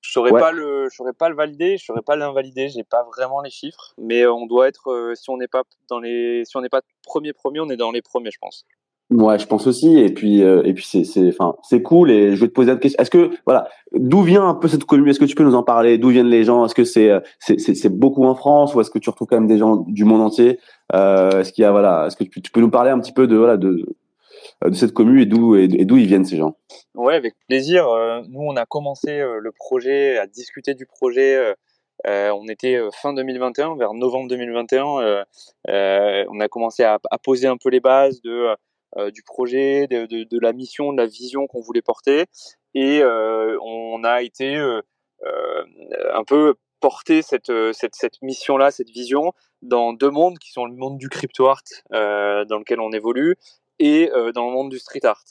je 0.00 0.10
saurais 0.10 0.30
pas 0.30 0.52
le, 0.52 0.88
je 0.90 0.96
saurais 0.96 1.12
pas 1.12 1.28
le 1.28 1.36
valider, 1.36 1.76
je 1.78 1.84
saurais 1.84 2.02
pas 2.02 2.16
l'invalider, 2.16 2.68
j'ai 2.68 2.82
pas 2.82 3.04
vraiment 3.16 3.40
les 3.40 3.50
chiffres, 3.50 3.94
mais 3.98 4.26
on 4.26 4.46
doit 4.46 4.68
être, 4.68 5.12
si 5.14 5.30
on 5.30 5.36
n'est 5.36 5.48
pas 5.48 5.62
dans 5.88 6.00
les, 6.00 6.44
si 6.44 6.56
on 6.56 6.60
n'est 6.60 6.68
pas 6.68 6.82
premier 7.04 7.32
premier, 7.32 7.60
on 7.60 7.70
est 7.70 7.76
dans 7.76 7.92
les 7.92 8.02
premiers, 8.02 8.30
je 8.30 8.38
pense. 8.38 8.66
Ouais, 9.12 9.38
je 9.38 9.46
pense 9.46 9.66
aussi. 9.66 9.98
Et 9.98 10.10
puis, 10.12 10.42
euh, 10.42 10.62
et 10.64 10.72
puis 10.72 10.86
c'est, 10.86 11.04
c'est, 11.04 11.28
enfin, 11.28 11.56
c'est 11.62 11.82
cool. 11.82 12.10
Et 12.10 12.34
je 12.34 12.40
vais 12.40 12.48
te 12.48 12.52
poser 12.52 12.72
une 12.72 12.78
question. 12.78 13.00
Est-ce 13.00 13.10
que, 13.10 13.30
voilà, 13.44 13.68
d'où 13.92 14.22
vient 14.22 14.48
un 14.48 14.54
peu 14.54 14.68
cette 14.68 14.84
commune? 14.84 15.08
Est-ce 15.08 15.20
que 15.20 15.26
tu 15.26 15.34
peux 15.34 15.44
nous 15.44 15.54
en 15.54 15.62
parler? 15.62 15.98
D'où 15.98 16.08
viennent 16.08 16.28
les 16.28 16.44
gens? 16.44 16.64
Est-ce 16.64 16.74
que 16.74 16.84
c'est, 16.84 17.10
euh, 17.10 17.20
c'est, 17.38 17.58
c'est, 17.58 17.88
beaucoup 17.90 18.24
en 18.24 18.34
France 18.34 18.74
ou 18.74 18.80
est-ce 18.80 18.90
que 18.90 18.98
tu 18.98 19.10
retrouves 19.10 19.28
quand 19.28 19.36
même 19.36 19.48
des 19.48 19.58
gens 19.58 19.76
du 19.86 20.04
monde 20.04 20.22
entier? 20.22 20.58
Euh, 20.94 21.40
Est-ce 21.40 21.52
qu'il 21.52 21.62
y 21.62 21.64
a, 21.66 21.72
voilà, 21.72 22.06
est-ce 22.06 22.16
que 22.16 22.24
tu, 22.24 22.50
peux 22.50 22.60
nous 22.60 22.70
parler 22.70 22.90
un 22.90 23.00
petit 23.00 23.12
peu 23.12 23.26
de, 23.26 23.36
voilà, 23.36 23.58
de, 23.58 23.84
de 24.66 24.74
cette 24.74 24.92
commune 24.92 25.20
et 25.20 25.26
d'où 25.26 25.56
et, 25.56 25.68
d'où 25.68 25.98
ils 25.98 26.06
viennent 26.06 26.24
ces 26.24 26.36
gens? 26.36 26.56
Ouais, 26.94 27.14
avec 27.14 27.34
plaisir. 27.48 27.86
Nous, 28.30 28.40
on 28.40 28.56
a 28.56 28.64
commencé 28.64 29.18
le 29.18 29.52
projet, 29.52 30.16
à 30.16 30.26
discuter 30.26 30.74
du 30.74 30.86
projet. 30.86 31.54
On 32.06 32.46
était 32.48 32.78
fin 32.94 33.12
2021, 33.12 33.76
vers 33.76 33.92
novembre 33.94 34.28
2021. 34.28 35.24
Euh, 35.68 36.24
on 36.30 36.40
a 36.40 36.48
commencé 36.48 36.82
à, 36.82 36.98
poser 37.22 37.46
un 37.46 37.56
peu 37.56 37.70
les 37.70 37.80
bases 37.80 38.20
de 38.22 38.54
du 39.12 39.22
projet, 39.22 39.86
de, 39.86 40.06
de, 40.06 40.24
de, 40.24 40.38
la 40.38 40.52
mission, 40.52 40.92
de 40.92 40.98
la 40.98 41.06
vision 41.06 41.46
qu'on 41.46 41.60
voulait 41.60 41.82
porter. 41.82 42.26
Et 42.74 43.02
on 43.04 44.04
a 44.04 44.22
été 44.22 44.56
un 45.24 46.24
peu 46.24 46.54
porter 46.80 47.22
cette, 47.22 47.52
cette, 47.72 47.94
cette 47.94 48.20
mission-là, 48.22 48.70
cette 48.70 48.90
vision, 48.90 49.32
dans 49.62 49.92
deux 49.92 50.10
mondes 50.10 50.38
qui 50.38 50.50
sont 50.50 50.66
le 50.66 50.74
monde 50.74 50.98
du 50.98 51.08
crypto 51.08 51.46
art 51.46 51.62
dans 51.90 52.58
lequel 52.58 52.80
on 52.80 52.92
évolue 52.92 53.36
et 53.78 54.10
dans 54.34 54.46
le 54.46 54.52
monde 54.52 54.70
du 54.70 54.78
street 54.78 55.04
art. 55.04 55.24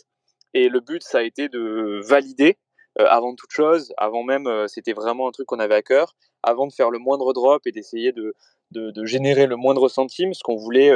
Et 0.53 0.69
le 0.69 0.79
but, 0.79 1.03
ça 1.03 1.19
a 1.19 1.21
été 1.23 1.49
de 1.49 2.01
valider 2.07 2.57
avant 2.97 3.35
toute 3.35 3.51
chose, 3.51 3.93
avant 3.97 4.23
même, 4.23 4.49
c'était 4.67 4.93
vraiment 4.93 5.27
un 5.27 5.31
truc 5.31 5.47
qu'on 5.47 5.59
avait 5.59 5.75
à 5.75 5.81
cœur, 5.81 6.15
avant 6.43 6.67
de 6.67 6.73
faire 6.73 6.89
le 6.89 6.99
moindre 6.99 7.33
drop 7.33 7.65
et 7.65 7.71
d'essayer 7.71 8.11
de, 8.11 8.33
de, 8.71 8.91
de, 8.91 9.05
générer 9.05 9.47
le 9.47 9.55
moindre 9.55 9.87
centime, 9.89 10.33
ce 10.33 10.43
qu'on 10.43 10.57
voulait, 10.57 10.91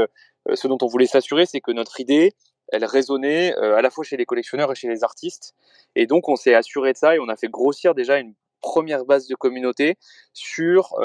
ce 0.54 0.67
dont 0.67 0.78
on 0.82 0.88
voulait 0.88 1.08
s'assurer, 1.08 1.45
c'est 1.45 1.62
que 1.62 1.71
notre 1.71 1.99
idée, 1.99 2.34
elle 2.69 2.86
résonnait 2.86 3.54
à 3.56 3.82
la 3.82 3.89
fois 3.89 4.04
chez 4.04 4.17
les 4.17 4.25
collectionneurs 4.25 4.71
et 4.71 4.75
chez 4.75 4.88
les 4.88 5.04
artistes. 5.04 5.54
Et 5.95 6.08
donc, 6.08 6.30
on 6.30 6.36
s'est 6.36 6.54
assuré 6.54 6.93
de 6.93 6.97
ça 6.97 7.15
et 7.15 7.19
on 7.19 7.30
a 7.30 7.36
fait 7.36 7.49
grossir 7.49 7.95
déjà 7.95 8.17
une 8.17 8.34
première 8.62 9.06
base 9.06 9.28
de 9.28 9.36
communauté 9.36 9.97
sur, 10.34 10.95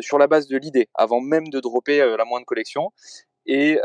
sur 0.00 0.18
la 0.18 0.26
base 0.26 0.48
de 0.48 0.56
l'idée, 0.58 0.88
avant 0.94 1.20
même 1.20 1.48
de 1.48 1.60
dropper 1.60 1.98
la 1.98 2.24
moindre 2.24 2.46
collection. 2.46 2.92
Et 3.46 3.78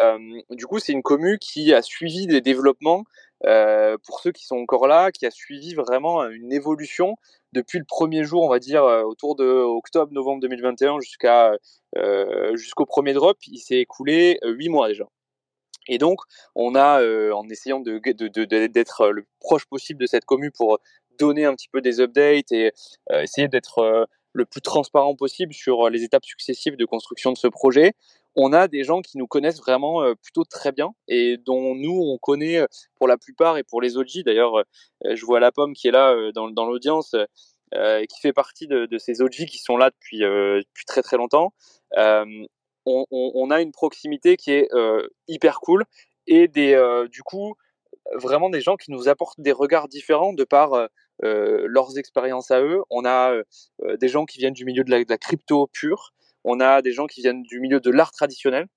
du 0.50 0.66
coup, 0.66 0.80
c'est 0.80 0.92
une 0.92 1.04
commu 1.04 1.38
qui 1.40 1.74
a 1.74 1.82
suivi 1.82 2.28
des 2.28 2.42
développements 2.42 3.06
euh, 3.46 3.98
pour 4.06 4.20
ceux 4.20 4.32
qui 4.32 4.46
sont 4.46 4.58
encore 4.58 4.88
là, 4.88 5.12
qui 5.12 5.26
a 5.26 5.32
suivi 5.32 5.74
vraiment 5.74 6.28
une 6.28 6.52
évolution 6.52 7.16
depuis 7.54 7.80
le 7.80 7.86
premier 7.86 8.24
jour, 8.24 8.44
on 8.44 8.50
va 8.50 8.60
dire, 8.60 8.84
euh, 8.84 9.04
autour 9.04 9.36
de 9.36 9.46
octobre-novembre 9.46 10.42
2021 10.42 11.00
jusqu'à 11.00 11.54
euh, 11.98 12.56
jusqu'au 12.56 12.86
premier 12.86 13.14
drop, 13.14 13.38
il 13.48 13.60
s'est 13.60 13.80
écoulé 13.80 14.40
huit 14.44 14.70
mois 14.70 14.90
déjà. 14.90 15.06
Et 15.90 15.98
donc, 15.98 16.22
on 16.56 16.76
a, 16.76 17.04
en 17.34 17.50
essayant 17.50 17.82
d'être 17.82 18.16
de, 18.16 18.28
de, 18.28 19.12
le 19.12 19.26
proche 19.42 19.66
possible 19.66 20.00
de 20.00 20.08
cette 20.08 20.24
commu 20.24 20.52
pour 20.52 20.80
donner 21.20 21.44
un 21.44 21.54
petit 21.54 21.68
peu 21.68 21.82
des 21.82 22.00
updates 22.00 22.52
et 22.52 22.72
essayer 23.12 23.50
d'être 23.50 24.08
le 24.34 24.46
plus 24.46 24.62
transparent 24.62 25.16
possible 25.16 25.54
sur 25.54 25.90
les 25.90 26.04
étapes 26.04 26.24
successives 26.24 26.78
de 26.78 26.86
construction 26.86 27.32
de 27.32 27.38
ce 27.38 27.48
projet, 27.48 27.94
on 28.36 28.54
a 28.54 28.68
des 28.68 28.84
gens 28.84 29.02
qui 29.02 29.18
nous 29.18 29.28
connaissent 29.28 29.60
vraiment 29.60 30.04
euh, 30.04 30.14
plutôt 30.16 30.44
très 30.44 30.72
bien 30.72 30.94
et 31.08 31.38
dont 31.38 31.76
nous 31.76 32.00
on 32.00 32.18
connaît 32.18 32.58
euh, 32.58 32.68
pour 32.96 33.08
la 33.08 33.18
plupart 33.18 33.58
et 33.58 33.64
pour 33.64 33.82
les 33.82 33.98
OG 33.98 34.24
d'ailleurs 34.26 34.58
euh, 34.58 35.16
je 35.16 35.26
vois 35.26 35.40
la 35.40 35.52
pomme 35.52 35.74
qui 35.74 35.88
est 35.88 35.92
là 35.92 36.16
dans, 36.34 36.50
dans 36.50 36.66
l'audience 36.66 37.16
qui 37.72 38.20
fait 38.22 38.34
partie 38.34 38.66
de, 38.66 38.88
ces 38.98 39.22
OG 39.22 39.46
qui 39.46 39.60
sont 39.60 39.78
là 39.78 39.92
depuis, 39.92 40.20
depuis 40.22 40.86
très 40.88 41.04
très 41.04 41.18
longtemps 41.18 41.54
on, 43.12 43.52
a 43.52 43.62
une 43.62 43.72
proximité 43.72 44.38
qui 44.38 44.52
est 44.52 44.70
hyper 45.28 45.60
cool 45.60 45.86
et 46.28 46.48
des 46.48 46.76
du 47.12 47.24
coup 47.24 47.56
vraiment 48.16 48.50
des 48.50 48.62
gens 48.62 48.76
qui 48.76 48.92
nous 48.92 49.08
apportent 49.08 49.40
des 49.40 49.52
regards 49.52 49.88
différents 49.88 50.34
de 50.34 50.44
par 50.44 50.90
leurs 51.22 51.98
expériences 51.98 52.52
à 52.52 52.62
eux 52.62 52.84
on 52.90 53.06
a 53.06 53.34
des 54.00 54.08
gens 54.08 54.26
qui 54.26 54.40
viennent 54.40 54.54
du 54.54 54.66
milieu 54.66 54.84
de 54.84 54.92
la, 54.92 55.18
crypto 55.18 55.68
pure 55.68 56.14
on 56.44 56.60
a 56.60 56.82
des 56.82 56.92
gens 56.92 57.08
qui 57.08 57.22
viennent 57.22 57.44
du 57.44 57.60
milieu 57.60 57.80
de 57.80 57.92
l'art 57.92 58.12
traditionnel. 58.12 58.68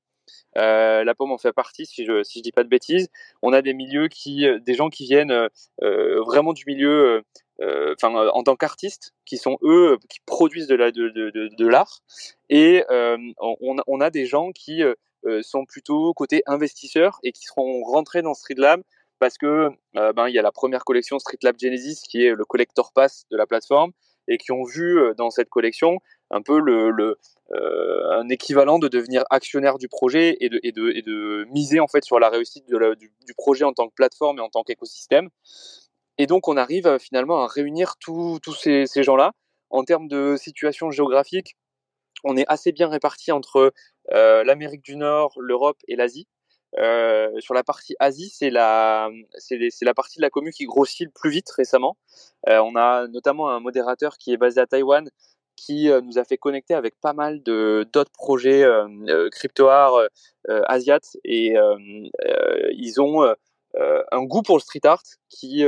Euh, 0.58 1.04
la 1.04 1.14
pomme 1.14 1.32
en 1.32 1.38
fait 1.38 1.52
partie, 1.52 1.86
si 1.86 2.04
je 2.04 2.22
si 2.22 2.38
je 2.38 2.42
dis 2.42 2.52
pas 2.52 2.64
de 2.64 2.68
bêtises. 2.68 3.08
On 3.42 3.52
a 3.52 3.62
des 3.62 3.74
milieux 3.74 4.08
qui, 4.08 4.46
euh, 4.46 4.58
des 4.60 4.74
gens 4.74 4.90
qui 4.90 5.04
viennent 5.04 5.48
euh, 5.82 6.20
vraiment 6.24 6.52
du 6.52 6.64
milieu, 6.66 7.22
enfin 7.60 8.14
en 8.14 8.42
tant 8.42 8.56
qu'artistes, 8.56 9.12
qui 9.24 9.38
sont 9.38 9.58
eux 9.62 9.98
qui 10.08 10.18
produisent 10.26 10.66
de 10.66 10.74
la 10.74 10.90
de, 10.90 11.08
de, 11.08 11.30
de, 11.30 11.66
l'art. 11.66 12.00
Et 12.48 12.84
on, 12.90 13.76
on, 13.86 14.00
a 14.00 14.10
des 14.10 14.26
gens 14.26 14.52
qui 14.52 14.82
sont 15.42 15.64
plutôt 15.64 16.12
côté 16.14 16.42
investisseurs 16.46 17.18
et 17.22 17.32
qui 17.32 17.44
seront 17.44 17.82
rentrés 17.84 18.22
dans 18.22 18.34
Street 18.34 18.56
Lab 18.56 18.82
parce 19.18 19.38
que 19.38 19.70
ben 19.94 20.28
il 20.28 20.34
y 20.34 20.38
a 20.38 20.42
la 20.42 20.52
première 20.52 20.84
collection 20.84 21.18
Street 21.18 21.38
Lab 21.42 21.56
Genesis 21.58 22.02
qui 22.08 22.24
est 22.24 22.34
le 22.34 22.44
collector 22.44 22.92
pass 22.92 23.26
de 23.30 23.36
la 23.36 23.46
plateforme 23.46 23.92
et 24.28 24.38
qui 24.38 24.52
ont 24.52 24.64
vu 24.64 24.98
dans 25.16 25.30
cette 25.30 25.48
collection 25.48 25.98
un 26.32 26.42
peu 26.42 26.58
le, 26.58 27.18
euh, 27.52 28.18
un 28.18 28.28
équivalent 28.30 28.78
de 28.78 28.88
devenir 28.88 29.24
actionnaire 29.30 29.76
du 29.76 29.88
projet 29.88 30.38
et 30.40 30.48
de, 30.48 30.58
et 30.62 30.72
de, 30.72 30.90
et 30.90 31.02
de 31.02 31.46
miser 31.52 31.80
en 31.80 31.86
fait 31.86 32.02
sur 32.02 32.18
la 32.18 32.30
réussite 32.30 32.66
de 32.66 32.94
du, 32.94 33.34
projet 33.36 33.64
en 33.64 33.72
tant 33.72 33.88
que 33.88 33.94
plateforme 33.94 34.38
et 34.38 34.40
en 34.40 34.48
tant 34.48 34.62
qu'écosystème. 34.62 35.28
Et 36.22 36.26
donc 36.26 36.46
on 36.46 36.56
arrive 36.56 36.86
euh, 36.86 36.98
finalement 37.00 37.42
à 37.42 37.48
réunir 37.48 37.96
tous 37.98 38.38
ces, 38.54 38.86
gens-là. 39.02 39.32
En 39.70 39.82
termes 39.82 40.06
de 40.06 40.36
situation 40.38 40.92
géographique, 40.92 41.56
on 42.22 42.36
est 42.36 42.44
assez 42.46 42.70
bien 42.70 42.88
répartis 42.88 43.32
entre 43.32 43.72
euh, 44.12 44.44
l'Amérique 44.44 44.84
du 44.84 44.94
Nord, 44.94 45.32
l'Europe 45.40 45.78
et 45.88 45.96
l'Asie. 45.96 46.28
Euh, 46.78 47.28
sur 47.40 47.54
la 47.54 47.64
partie 47.64 47.96
Asie, 47.98 48.30
c'est 48.30 48.50
la, 48.50 49.10
partie 49.96 50.18
de 50.18 50.22
la 50.22 50.30
commune 50.30 50.52
qui 50.52 50.64
grossit 50.64 51.06
le 51.06 51.12
plus 51.12 51.30
vite 51.30 51.50
récemment. 51.50 51.96
On 52.46 52.76
a 52.76 53.08
notamment 53.08 53.48
un 53.48 53.58
modérateur 53.58 54.16
qui 54.16 54.32
est 54.32 54.36
basé 54.36 54.60
à 54.60 54.66
Taïwan, 54.66 55.10
qui 55.56 55.88
nous 56.04 56.18
a 56.18 56.24
fait 56.24 56.38
connecter 56.38 56.74
avec 56.74 57.00
pas 57.00 57.14
mal 57.14 57.42
d'autres 57.42 58.12
projets 58.12 58.62
euh, 58.62 58.86
euh, 59.08 59.28
crypto 59.30 59.66
art 59.66 59.98
asiates 60.66 61.16
et 61.24 61.54
ils 62.70 63.00
ont 63.00 63.34
un 63.78 64.22
goût 64.24 64.42
pour 64.42 64.56
le 64.56 64.60
street 64.60 64.80
art 64.84 65.02
qui, 65.28 65.64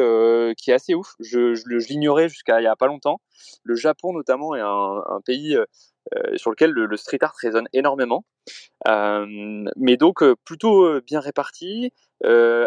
qui 0.56 0.70
est 0.70 0.74
assez 0.74 0.94
ouf. 0.94 1.14
Je, 1.20 1.54
je, 1.54 1.88
l'ignorais 1.88 2.28
jusqu'à 2.28 2.60
il 2.60 2.64
y 2.64 2.66
a 2.66 2.76
pas 2.76 2.86
longtemps. 2.86 3.20
Le 3.62 3.74
Japon 3.74 4.12
notamment 4.12 4.54
est 4.54 4.60
un, 4.60 5.20
pays 5.24 5.56
sur 6.36 6.50
lequel 6.50 6.70
le, 6.70 6.96
street 6.96 7.18
art 7.22 7.34
résonne 7.40 7.68
énormément. 7.72 8.24
mais 8.86 9.96
donc 9.96 10.22
plutôt 10.44 11.00
bien 11.00 11.20
réparti, 11.20 11.92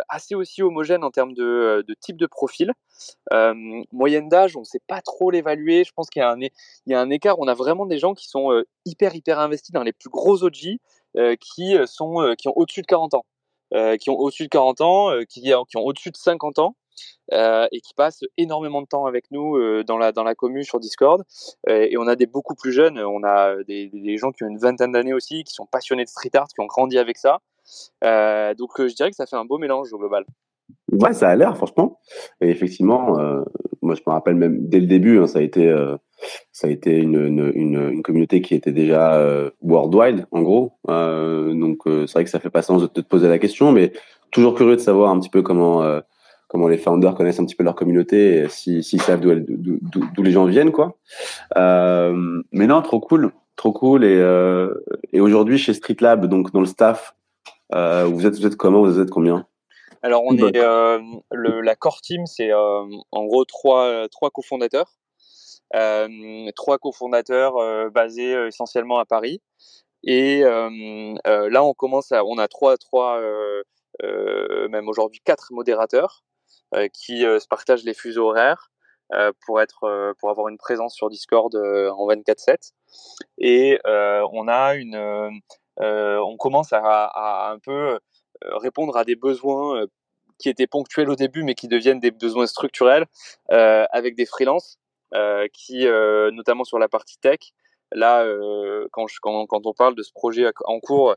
assez 0.09 0.35
aussi 0.35 0.63
homogène 0.63 1.03
en 1.03 1.11
termes 1.11 1.33
de, 1.33 1.83
de 1.87 1.93
type 1.93 2.17
de 2.17 2.25
profil. 2.25 2.73
moyenne 3.91 4.29
d'âge, 4.29 4.55
on 4.55 4.61
ne 4.61 4.65
sait 4.65 4.81
pas 4.87 5.01
trop 5.01 5.29
l'évaluer. 5.29 5.83
Je 5.83 5.91
pense 5.93 6.09
qu'il 6.09 6.21
y, 6.21 6.23
a 6.23 6.31
un, 6.31 6.39
il 6.41 6.51
y 6.87 6.93
a 6.93 6.99
un 6.99 7.09
écart. 7.09 7.39
On 7.39 7.47
a 7.47 7.53
vraiment 7.53 7.85
des 7.85 7.99
gens 7.99 8.13
qui 8.13 8.27
sont 8.27 8.63
hyper 8.85 9.15
hyper 9.15 9.39
investis 9.39 9.71
dans 9.71 9.83
les 9.83 9.93
plus 9.93 10.09
gros 10.09 10.43
OG, 10.43 10.77
qui 11.39 11.77
sont 11.85 12.35
qui 12.37 12.47
ont 12.47 12.53
au-dessus 12.55 12.81
de 12.81 12.87
40 12.87 13.13
ans. 13.13 13.25
Qui 13.99 14.09
ont 14.09 14.17
au-dessus 14.17 14.43
de 14.43 14.49
40 14.49 14.81
ans, 14.81 15.11
qui, 15.29 15.41
qui 15.41 15.77
ont 15.77 15.85
au-dessus 15.85 16.11
de 16.11 16.17
50 16.17 16.59
ans, 16.59 16.75
euh, 17.33 17.67
et 17.71 17.81
qui 17.81 17.93
passent 17.93 18.23
énormément 18.37 18.81
de 18.81 18.87
temps 18.87 19.05
avec 19.05 19.29
nous 19.31 19.57
euh, 19.57 19.83
dans 19.83 19.97
la 19.97 20.11
dans 20.13 20.23
la 20.23 20.33
commune 20.33 20.63
sur 20.63 20.79
Discord. 20.79 21.23
Euh, 21.67 21.87
et 21.89 21.97
on 21.97 22.07
a 22.07 22.15
des 22.15 22.25
beaucoup 22.25 22.55
plus 22.55 22.71
jeunes, 22.71 22.99
on 22.99 23.23
a 23.23 23.63
des, 23.63 23.87
des 23.87 24.17
gens 24.17 24.31
qui 24.31 24.43
ont 24.43 24.47
une 24.47 24.57
vingtaine 24.57 24.93
d'années 24.93 25.13
aussi, 25.13 25.43
qui 25.43 25.53
sont 25.53 25.65
passionnés 25.65 26.05
de 26.05 26.09
street 26.09 26.31
art, 26.35 26.47
qui 26.47 26.61
ont 26.61 26.65
grandi 26.65 26.97
avec 26.97 27.17
ça. 27.17 27.39
donc 28.01 28.71
je 28.79 28.95
dirais 28.95 29.09
que 29.09 29.15
ça 29.15 29.25
fait 29.25 29.35
un 29.35 29.45
beau 29.45 29.57
mélange 29.57 29.91
au 29.91 29.97
global. 29.97 30.25
Ouais, 30.91 31.13
ça 31.13 31.29
a 31.29 31.35
l'air, 31.35 31.55
franchement. 31.57 31.99
Et 32.41 32.49
effectivement, 32.49 33.17
moi 33.81 33.95
je 33.95 34.01
me 34.07 34.11
rappelle 34.11 34.35
même 34.35 34.67
dès 34.67 34.79
le 34.79 34.87
début, 34.87 35.19
hein, 35.19 35.27
ça 35.27 35.39
a 35.39 35.41
été 35.41 35.73
ça 36.51 36.67
a 36.67 36.69
été 36.69 36.97
une, 36.97 38.01
communauté 38.03 38.41
qui 38.41 38.55
était 38.55 38.71
déjà 38.71 39.21
worldwide, 39.61 40.25
en 40.31 40.41
gros. 40.41 40.73
donc 40.87 41.81
c'est 41.85 42.13
vrai 42.13 42.23
que 42.23 42.29
ça 42.29 42.39
fait 42.39 42.49
pas 42.49 42.61
sens 42.61 42.81
de 42.81 42.87
te 42.87 43.01
poser 43.01 43.27
la 43.27 43.37
question, 43.37 43.71
mais 43.71 43.91
toujours 44.31 44.55
curieux 44.55 44.75
de 44.75 44.81
savoir 44.81 45.11
un 45.11 45.19
petit 45.19 45.29
peu 45.29 45.41
comment 45.41 46.01
comment 46.47 46.67
les 46.67 46.77
founders 46.77 47.15
connaissent 47.15 47.39
un 47.39 47.45
petit 47.45 47.55
peu 47.55 47.63
leur 47.63 47.75
communauté, 47.75 48.47
s'ils 48.49 48.83
si, 48.83 48.97
savent 48.97 49.21
d'où 49.21 50.23
les 50.23 50.31
gens 50.31 50.45
viennent, 50.45 50.71
quoi. 50.71 50.97
Euh, 51.57 52.41
mais 52.51 52.67
non, 52.67 52.81
trop 52.81 52.99
cool, 52.99 53.31
trop 53.55 53.73
cool. 53.73 54.03
Et, 54.03 54.17
euh, 54.17 54.73
aujourd'hui, 55.13 55.57
chez 55.57 55.73
Street 55.73 55.97
Lab, 55.99 56.25
donc 56.25 56.51
dans 56.53 56.61
le 56.61 56.65
staff, 56.65 57.15
euh, 57.75 58.05
vous 58.05 58.25
êtes, 58.25 58.35
vous 58.37 58.45
êtes 58.45 58.55
comment? 58.55 58.81
Vous 58.81 58.99
êtes 58.99 59.09
combien? 59.09 59.45
Alors, 60.03 60.23
on 60.25 60.37
est 60.37 60.57
euh, 60.57 60.99
le, 61.31 61.61
la 61.61 61.75
core 61.75 62.01
team, 62.01 62.25
c'est 62.25 62.51
euh, 62.51 62.85
en 63.11 63.25
gros 63.25 63.45
trois, 63.45 64.07
trois 64.09 64.29
cofondateurs, 64.29 64.91
trois 66.55 66.77
cofondateurs 66.77 67.91
basés 67.91 68.33
essentiellement 68.47 68.99
à 68.99 69.05
Paris. 69.05 69.41
Et 70.03 70.41
là, 70.41 71.63
on 71.63 71.73
commence 71.73 72.11
à, 72.11 72.23
on 72.25 72.37
a 72.37 72.47
trois, 72.47 72.77
trois, 72.77 73.19
même 74.01 74.87
aujourd'hui 74.87 75.21
quatre 75.23 75.51
modérateurs. 75.51 76.23
Euh, 76.75 76.89
qui 76.89 77.25
euh, 77.25 77.39
se 77.39 77.47
partagent 77.47 77.85
les 77.85 77.93
fuseaux 77.93 78.27
horaires 78.27 78.71
euh, 79.13 79.31
pour 79.45 79.61
être 79.61 80.13
pour 80.19 80.29
avoir 80.29 80.49
une 80.49 80.57
présence 80.57 80.93
sur 80.95 81.09
Discord 81.09 81.55
en 81.55 82.07
24/7 82.09 82.73
et 83.37 83.79
on 83.85 84.49
a 84.49 84.75
une 84.75 85.41
on 85.77 86.37
commence 86.37 86.73
à, 86.73 86.81
à, 86.83 87.51
un 87.51 87.59
peu 87.59 87.99
répondre 88.43 88.97
à 88.97 89.03
des 89.03 89.15
besoins 89.15 89.85
qui 90.37 90.49
étaient 90.49 90.67
ponctuels 90.67 91.09
au 91.09 91.15
début 91.15 91.43
mais 91.43 91.55
qui 91.55 91.67
deviennent 91.67 91.99
des 91.99 92.11
besoins 92.11 92.47
structurels 92.47 93.05
euh, 93.51 93.85
avec 93.91 94.15
des 94.15 94.25
freelances 94.25 94.79
euh, 95.13 95.47
qui 95.53 95.87
euh, 95.87 96.31
notamment 96.31 96.63
sur 96.63 96.79
la 96.79 96.87
partie 96.87 97.17
tech. 97.19 97.39
Là 97.93 98.25
quand, 98.91 99.07
je, 99.07 99.15
quand, 99.21 99.45
quand, 99.45 99.65
on 99.65 99.73
parle 99.73 99.95
de 99.95 100.03
ce 100.03 100.11
projet 100.11 100.51
en 100.65 100.81
cours 100.81 101.15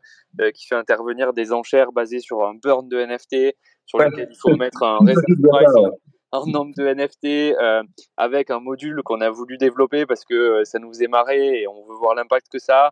qui 0.55 0.69
fait 0.69 0.77
intervenir 0.77 1.33
des 1.33 1.53
enchères 1.53 1.91
basées 1.91 2.21
sur 2.21 2.45
un 2.45 2.55
burn 2.55 2.89
de 2.89 2.97
NFT 2.97 3.57
sur 3.87 3.99
lequel 3.99 4.29
il 4.31 4.39
faut 4.39 4.55
mettre 4.55 4.85
un 4.85 5.01
un 6.33 6.47
nombre 6.47 6.73
de 6.77 6.87
NFT 6.87 7.57
euh, 7.59 7.83
avec 8.17 8.51
un 8.51 8.61
module 8.61 9.03
qu'on 9.05 9.21
a 9.21 9.31
voulu 9.31 9.59
développer 9.59 10.07
parce 10.07 10.25
que 10.25 10.35
euh, 10.35 10.65
ça 10.65 10.79
nous 10.79 11.03
est 11.03 11.09
marré 11.09 11.63
et 11.63 11.69
on 11.69 11.85
veut 11.87 11.97
voir 11.97 12.15
l'impact 12.15 12.49
que 12.51 12.59
ça 12.59 12.91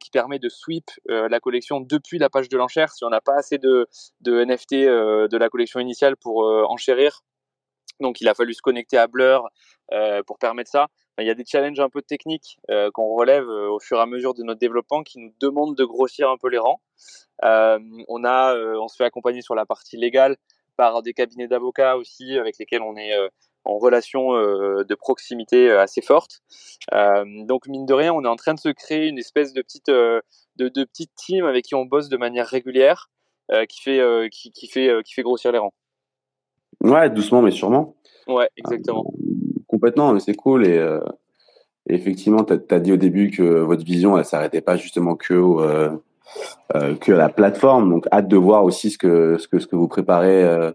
qui 0.00 0.10
permet 0.10 0.38
de 0.38 0.48
sweep 0.48 0.90
la 1.08 1.40
collection 1.40 1.80
depuis 1.80 2.18
la 2.18 2.30
page 2.30 2.48
de 2.48 2.56
l'enchère. 2.56 2.92
Si 2.92 3.04
on 3.04 3.10
n'a 3.10 3.20
pas 3.20 3.36
assez 3.36 3.58
de, 3.58 3.88
NFT 4.26 4.72
de 4.74 5.36
la 5.36 5.48
collection 5.48 5.80
initiale 5.80 6.16
pour 6.16 6.44
enchérir, 6.70 7.22
donc 8.00 8.20
il 8.20 8.28
a 8.28 8.34
fallu 8.34 8.54
se 8.54 8.62
connecter 8.62 8.96
à 8.96 9.06
Blur 9.06 9.48
pour 10.26 10.38
permettre 10.38 10.70
ça. 10.70 10.88
Il 11.18 11.26
y 11.26 11.30
a 11.30 11.34
des 11.34 11.44
challenges 11.44 11.80
un 11.80 11.90
peu 11.90 12.02
techniques 12.02 12.58
qu'on 12.92 13.14
relève 13.14 13.46
au 13.46 13.78
fur 13.78 13.98
et 13.98 14.00
à 14.00 14.06
mesure 14.06 14.34
de 14.34 14.42
notre 14.42 14.60
développement 14.60 15.02
qui 15.02 15.18
nous 15.18 15.32
demandent 15.40 15.76
de 15.76 15.84
grossir 15.84 16.30
un 16.30 16.36
peu 16.38 16.48
les 16.48 16.58
rangs. 16.58 16.80
on 17.42 18.24
a, 18.24 18.56
on 18.56 18.88
se 18.88 18.96
fait 18.96 19.04
accompagner 19.04 19.42
sur 19.42 19.54
la 19.54 19.66
partie 19.66 19.96
légale 19.96 20.36
par 20.76 21.02
des 21.02 21.12
cabinets 21.12 21.48
d'avocats 21.48 21.96
aussi 21.96 22.38
avec 22.38 22.58
lesquels 22.58 22.82
on 22.82 22.96
est 22.96 23.14
en 23.64 23.78
relation 23.78 24.32
de 24.32 24.94
proximité 24.94 25.70
assez 25.70 26.02
forte. 26.02 26.42
donc 26.92 27.66
mine 27.66 27.86
de 27.86 27.94
rien, 27.94 28.12
on 28.12 28.24
est 28.24 28.28
en 28.28 28.36
train 28.36 28.54
de 28.54 28.58
se 28.58 28.68
créer 28.68 29.08
une 29.08 29.18
espèce 29.18 29.52
de 29.52 29.62
petite 29.62 29.88
de, 29.88 30.22
de 30.56 30.84
petite 30.84 31.12
team 31.16 31.44
avec 31.46 31.64
qui 31.64 31.74
on 31.74 31.84
bosse 31.84 32.08
de 32.08 32.16
manière 32.16 32.46
régulière, 32.46 33.10
qui 33.68 33.80
fait 33.80 34.28
qui, 34.30 34.50
qui 34.52 34.68
fait 34.68 34.90
qui 35.04 35.14
fait 35.14 35.22
grossir 35.22 35.52
les 35.52 35.58
rangs. 35.58 35.74
Ouais, 36.82 37.08
doucement 37.10 37.42
mais 37.42 37.50
sûrement. 37.50 37.96
Ouais, 38.26 38.48
exactement. 38.56 39.04
complètement, 39.66 40.12
mais 40.12 40.20
c'est 40.20 40.34
cool 40.34 40.66
et 40.66 40.78
effectivement, 41.88 42.44
tu 42.44 42.54
as, 42.70 42.80
dit 42.80 42.92
au 42.92 42.96
début 42.96 43.30
que 43.30 43.42
votre 43.42 43.84
vision, 43.84 44.16
elle 44.16 44.24
s'arrêtait 44.24 44.60
pas 44.60 44.76
justement 44.76 45.16
que 45.16 45.34
euh, 45.34 45.90
euh, 46.74 46.94
que 46.96 47.12
à 47.12 47.16
la 47.16 47.28
plateforme. 47.28 47.90
Donc, 47.90 48.06
hâte 48.12 48.28
de 48.28 48.36
voir 48.36 48.64
aussi 48.64 48.90
ce 48.90 48.98
que 48.98 49.36
ce 49.38 49.48
que 49.48 49.58
ce 49.58 49.66
que 49.66 49.76
vous 49.76 49.88
préparez. 49.88 50.42
Euh, 50.42 50.72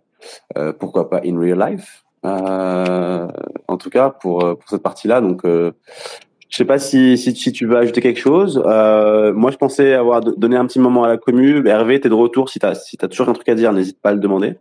euh 0.57 0.73
pourquoi 0.73 1.09
pas 1.09 1.21
in 1.25 1.39
real 1.39 1.59
life. 1.59 2.03
Euh, 2.25 3.27
en 3.67 3.77
tout 3.77 3.89
cas, 3.89 4.09
pour 4.09 4.39
pour 4.39 4.69
cette 4.69 4.83
partie-là. 4.83 5.21
Donc, 5.21 5.41
je 5.45 6.57
sais 6.57 6.65
pas 6.65 6.79
si, 6.79 7.17
si, 7.17 7.51
tu 7.51 7.65
veux 7.65 7.77
ajouter 7.77 8.01
quelque 8.01 8.19
chose. 8.19 8.57
moi, 8.57 9.51
je 9.51 9.57
pensais 9.57 9.93
avoir 9.93 10.21
donné 10.21 10.55
un 10.55 10.65
petit 10.65 10.79
moment 10.79 11.03
à 11.03 11.07
la 11.07 11.17
commu. 11.17 11.67
Hervé, 11.67 11.99
t'es 11.99 12.09
de 12.09 12.13
retour. 12.13 12.49
Si 12.49 12.59
t'as 12.59 12.75
si 12.75 12.97
as 13.01 13.07
toujours 13.07 13.29
un 13.29 13.33
truc 13.33 13.47
à 13.49 13.55
dire, 13.55 13.71
n'hésite 13.73 14.01
pas 14.01 14.09
à 14.09 14.13
le 14.13 14.19
demander. 14.19 14.55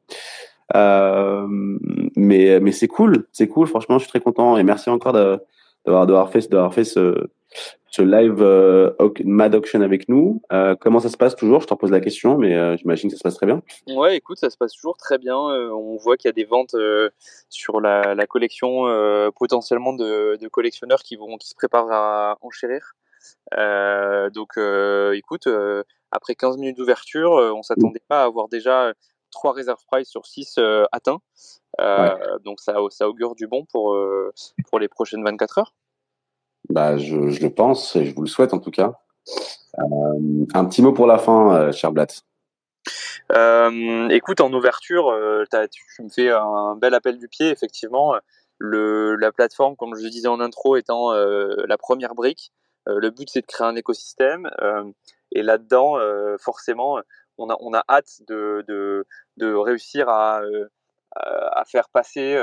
Euh, 0.76 1.46
mais 2.16 2.60
mais 2.60 2.72
c'est 2.72 2.88
cool, 2.88 3.26
c'est 3.32 3.48
cool. 3.48 3.66
Franchement, 3.66 3.98
je 3.98 4.04
suis 4.04 4.10
très 4.10 4.20
content 4.20 4.56
et 4.58 4.62
merci 4.62 4.90
encore 4.90 5.12
d'avoir 6.06 6.30
fait 6.30 6.48
d'avoir 6.50 6.72
fait 6.74 6.84
ce 6.84 7.28
ce 7.90 8.02
live 8.02 8.42
euh, 8.42 8.92
Mad 9.24 9.54
Auction 9.54 9.80
avec 9.80 10.08
nous. 10.08 10.42
Euh, 10.52 10.76
comment 10.78 11.00
ça 11.00 11.08
se 11.08 11.16
passe 11.16 11.34
toujours? 11.34 11.62
Je 11.62 11.66
te 11.66 11.72
repose 11.72 11.90
la 11.90 12.00
question, 12.00 12.36
mais 12.36 12.54
euh, 12.54 12.76
j'imagine 12.76 13.10
que 13.10 13.16
ça 13.16 13.18
se 13.18 13.22
passe 13.22 13.36
très 13.36 13.46
bien. 13.46 13.62
Ouais, 13.88 14.16
écoute, 14.16 14.38
ça 14.38 14.50
se 14.50 14.56
passe 14.56 14.72
toujours 14.72 14.96
très 14.96 15.18
bien. 15.18 15.36
on 15.36 15.96
voit 15.96 16.16
qu'il 16.16 16.28
y 16.28 16.30
a 16.30 16.32
des 16.32 16.44
ventes 16.44 16.76
sur 17.48 17.80
la, 17.80 18.14
la 18.14 18.26
collection, 18.26 18.84
potentiellement 19.36 19.94
de, 19.94 20.36
de, 20.36 20.48
collectionneurs 20.48 21.02
qui 21.02 21.16
vont 21.16 21.36
qui 21.38 21.48
se 21.48 21.54
préparent 21.54 21.90
à 21.90 22.38
enchérir. 22.42 22.94
donc, 24.32 24.58
écoute, 25.14 25.48
après 26.10 26.34
15 26.34 26.58
minutes 26.58 26.76
d'ouverture, 26.76 27.32
on 27.32 27.62
s'attendait 27.62 28.02
pas 28.06 28.22
à 28.22 28.24
avoir 28.26 28.48
déjà 28.48 28.92
trois 29.30 29.52
reserve 29.52 29.82
price 29.90 30.08
sur 30.08 30.26
6 30.26 30.58
atteints. 30.92 31.20
Donc, 32.44 32.60
ça, 32.60 32.76
ça 32.90 33.08
augure 33.08 33.34
du 33.34 33.46
bon 33.46 33.64
pour, 33.66 33.96
pour 34.68 34.78
les 34.78 34.88
prochaines 34.88 35.24
24 35.24 35.58
heures. 35.58 35.74
Bah, 36.68 36.98
je, 36.98 37.30
je, 37.30 37.42
le 37.42 37.50
pense 37.50 37.96
et 37.96 38.04
je 38.04 38.14
vous 38.14 38.22
le 38.22 38.28
souhaite 38.28 38.52
en 38.52 38.58
tout 38.58 38.70
cas. 38.70 38.92
Euh, 39.78 40.46
un 40.54 40.64
petit 40.64 40.82
mot 40.82 40.92
pour 40.92 41.06
la 41.06 41.18
fin, 41.18 41.54
euh, 41.54 41.72
cher 41.72 41.92
Blatt. 41.92 42.22
Euh, 43.32 44.08
écoute, 44.08 44.40
en 44.40 44.52
ouverture, 44.52 45.08
euh, 45.08 45.44
tu 45.70 46.02
me 46.02 46.08
fais 46.08 46.30
un 46.30 46.76
bel 46.76 46.94
appel 46.94 47.18
du 47.18 47.28
pied, 47.28 47.50
effectivement. 47.50 48.14
Le, 48.58 49.14
la 49.16 49.30
plateforme, 49.32 49.76
comme 49.76 49.94
je 49.96 50.02
le 50.02 50.10
disais 50.10 50.28
en 50.28 50.40
intro, 50.40 50.76
étant 50.76 51.12
euh, 51.12 51.54
la 51.66 51.78
première 51.78 52.14
brique. 52.14 52.52
le 52.86 53.10
but, 53.10 53.28
c'est 53.30 53.42
de 53.42 53.46
créer 53.46 53.66
un 53.66 53.76
écosystème. 53.76 54.50
et 55.32 55.42
là-dedans, 55.42 55.96
forcément, 56.38 56.98
on 57.38 57.50
a, 57.50 57.56
on 57.60 57.72
a 57.74 57.82
hâte 57.88 58.20
de, 58.26 58.64
de, 58.68 59.06
de 59.36 59.54
réussir 59.54 60.08
à, 60.08 60.42
à 61.16 61.64
faire 61.64 61.88
passer 61.88 62.38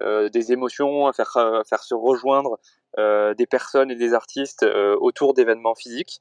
des 0.00 0.52
émotions, 0.52 1.06
à 1.06 1.12
faire, 1.12 1.36
à 1.36 1.64
faire 1.64 1.82
se 1.82 1.94
rejoindre 1.94 2.58
euh, 2.98 3.34
des 3.34 3.46
personnes 3.46 3.92
et 3.92 3.94
des 3.94 4.14
artistes 4.14 4.64
euh, 4.64 4.96
autour 5.00 5.32
d'événements 5.32 5.76
physiques. 5.76 6.20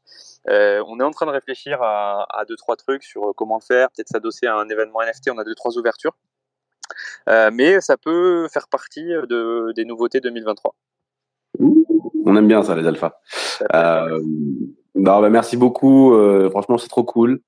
Euh, 0.50 0.84
on 0.88 1.00
est 1.00 1.04
en 1.04 1.10
train 1.10 1.26
de 1.26 1.32
réfléchir 1.32 1.82
à, 1.82 2.28
à, 2.30 2.46
deux 2.46 2.56
trois 2.58 2.76
trucs 2.76 3.04
sur 3.04 3.34
comment 3.36 3.56
le 3.56 3.66
faire, 3.66 3.90
peut-être 3.90 4.10
s'adosser 4.10 4.46
à 4.46 4.56
un 4.56 4.70
événement 4.70 5.02
NFT. 5.02 5.32
On 5.34 5.40
a 5.40 5.44
deux 5.44 5.56
trois 5.56 5.80
ouvertures, 5.80 6.16
mais 7.28 7.82
ça 7.82 7.98
peut 7.98 8.48
faire 8.50 8.68
partie 8.68 9.04
de, 9.04 9.74
des 9.76 9.84
nouveautés 9.84 10.20
2023. 10.20 10.76
On 12.26 12.36
aime 12.36 12.48
bien 12.48 12.62
ça, 12.62 12.76
les 12.76 12.86
alphas. 12.86 13.20
Euh, 13.74 14.22
bah, 14.94 15.28
merci 15.28 15.58
beaucoup. 15.58 16.16
franchement, 16.52 16.78
c'est 16.78 16.88
trop 16.88 17.04
cool. 17.04 17.42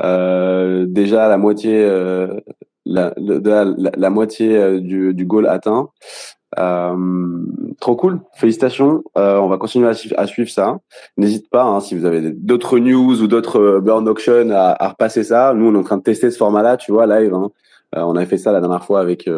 Déjà 0.00 1.28
la 1.28 1.36
moitié, 1.36 1.86
la, 2.86 3.12
la, 3.16 3.64
la, 3.96 4.10
moitié 4.10 4.80
du, 4.80 5.14
du 5.14 5.26
goal 5.26 5.46
atteint. 5.46 5.90
Euh, 6.58 7.44
trop 7.80 7.96
cool, 7.96 8.20
félicitations. 8.34 9.02
Euh, 9.18 9.36
on 9.38 9.48
va 9.48 9.58
continuer 9.58 9.88
à, 9.88 10.26
suivre 10.26 10.50
ça. 10.50 10.78
N'hésite 11.16 11.50
pas, 11.50 11.64
hein, 11.64 11.80
si 11.80 11.94
vous 11.96 12.06
avez 12.06 12.32
d'autres 12.32 12.78
news 12.78 13.22
ou 13.22 13.26
d'autres 13.26 13.60
euh, 13.60 13.80
burn 13.80 14.08
auction, 14.08 14.50
à, 14.50 14.74
à, 14.82 14.88
repasser 14.88 15.24
ça. 15.24 15.52
Nous, 15.54 15.66
on 15.66 15.74
est 15.74 15.78
en 15.78 15.82
train 15.82 15.98
de 15.98 16.02
tester 16.02 16.30
ce 16.30 16.38
format-là, 16.38 16.76
tu 16.76 16.92
vois, 16.92 17.06
live. 17.06 17.34
Hein. 17.34 17.50
Euh, 17.96 18.02
on 18.02 18.16
avait 18.16 18.26
fait 18.26 18.38
ça 18.38 18.52
la 18.52 18.60
dernière 18.60 18.84
fois 18.84 19.00
avec 19.00 19.28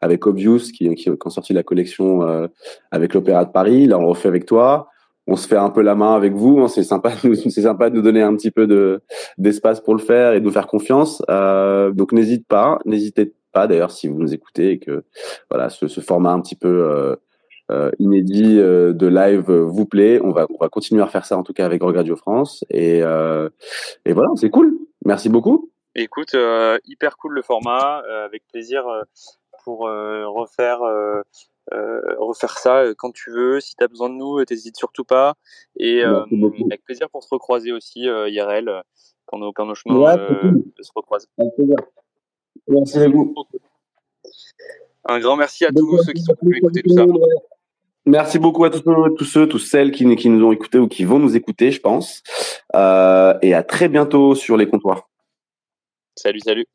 avec 0.00 0.26
Obvious, 0.26 0.70
qui, 0.72 0.94
qui, 0.94 0.94
qui, 0.94 1.10
ont 1.10 1.30
sorti 1.30 1.52
la 1.52 1.62
collection 1.62 2.48
avec 2.90 3.14
l'Opéra 3.14 3.44
de 3.44 3.50
Paris. 3.50 3.86
Là, 3.86 3.98
on 3.98 4.02
le 4.02 4.08
refait 4.08 4.28
avec 4.28 4.46
toi. 4.46 4.88
On 5.28 5.36
se 5.36 5.46
fait 5.46 5.56
un 5.56 5.70
peu 5.70 5.82
la 5.82 5.94
main 5.94 6.14
avec 6.14 6.32
vous. 6.32 6.58
Hein. 6.60 6.68
C'est 6.68 6.82
sympa, 6.82 7.12
c'est 7.22 7.50
sympa 7.50 7.90
de 7.90 7.94
nous 7.94 8.02
donner 8.02 8.22
un 8.22 8.34
petit 8.34 8.50
peu 8.50 8.66
de 8.66 9.00
d'espace 9.36 9.80
pour 9.80 9.94
le 9.94 10.00
faire 10.00 10.32
et 10.32 10.40
de 10.40 10.44
nous 10.44 10.50
faire 10.50 10.66
confiance. 10.66 11.22
donc, 11.28 12.12
n'hésite 12.12 12.48
pas, 12.48 12.80
n'hésitez 12.84 13.32
pas 13.52 13.66
d'ailleurs 13.66 13.90
si 13.90 14.08
vous 14.08 14.18
nous 14.18 14.34
écoutez 14.34 14.72
et 14.72 14.78
que 14.78 15.04
voilà 15.50 15.70
ce, 15.70 15.88
ce 15.88 16.00
format 16.00 16.32
un 16.32 16.40
petit 16.40 16.56
peu 16.56 16.68
euh, 16.68 17.16
euh, 17.70 17.90
inédit 17.98 18.58
euh, 18.58 18.92
de 18.92 19.06
live 19.06 19.50
vous 19.50 19.86
plaît, 19.86 20.20
on 20.22 20.32
va 20.32 20.46
on 20.50 20.58
va 20.58 20.68
continuer 20.68 21.02
à 21.02 21.06
faire 21.06 21.24
ça 21.24 21.36
en 21.36 21.42
tout 21.42 21.52
cas 21.52 21.64
avec 21.64 21.82
Radio 21.82 22.16
France 22.16 22.64
et 22.70 22.98
et 22.98 24.12
voilà 24.12 24.28
c'est 24.36 24.50
cool. 24.50 24.76
Merci 25.04 25.28
beaucoup. 25.28 25.70
Écoute, 25.94 26.36
hyper 26.84 27.16
cool 27.16 27.34
le 27.34 27.42
format, 27.42 28.02
avec 28.24 28.42
plaisir 28.48 28.84
pour 29.64 29.80
refaire 29.80 30.80
refaire 32.18 32.58
ça 32.58 32.84
quand 32.96 33.12
tu 33.12 33.30
veux. 33.30 33.60
Si 33.60 33.76
tu 33.76 33.84
as 33.84 33.88
besoin 33.88 34.10
de 34.10 34.14
nous, 34.14 34.44
t'hésites 34.44 34.76
surtout 34.76 35.04
pas. 35.04 35.34
Et 35.76 36.02
avec 36.02 36.84
plaisir 36.84 37.10
pour 37.10 37.22
se 37.22 37.28
recroiser 37.30 37.72
aussi 37.72 38.02
IRL 38.02 38.82
quand 39.26 39.38
nos, 39.38 39.52
quand 39.52 39.66
nos 39.66 39.74
chemins 39.74 40.16
se 40.80 40.92
recroisent. 40.94 41.28
Merci 42.68 42.98
à 42.98 43.08
vous. 43.08 43.34
Un 45.04 45.20
grand 45.20 45.36
merci 45.36 45.64
à 45.64 45.70
tous 45.72 46.02
ceux 46.04 46.12
qui 46.12 46.22
sont 46.22 46.34
venus 46.42 46.58
écouter 46.58 46.82
tout 46.82 46.94
ça. 46.94 47.04
Merci 48.08 48.38
beaucoup 48.38 48.64
à 48.64 48.70
tous, 48.70 48.82
tous 48.82 49.24
ceux, 49.24 49.46
tous 49.46 49.58
celles 49.58 49.90
qui, 49.90 50.16
qui, 50.16 50.30
nous 50.30 50.46
ont 50.46 50.52
écoutés 50.52 50.78
ou 50.78 50.88
qui 50.88 51.04
vont 51.04 51.18
nous 51.18 51.36
écouter, 51.36 51.70
je 51.70 51.80
pense. 51.80 52.22
Euh, 52.74 53.34
et 53.42 53.52
à 53.52 53.62
très 53.62 53.88
bientôt 53.88 54.34
sur 54.34 54.56
les 54.56 54.66
comptoirs. 54.66 55.10
Salut, 56.14 56.40
salut. 56.40 56.66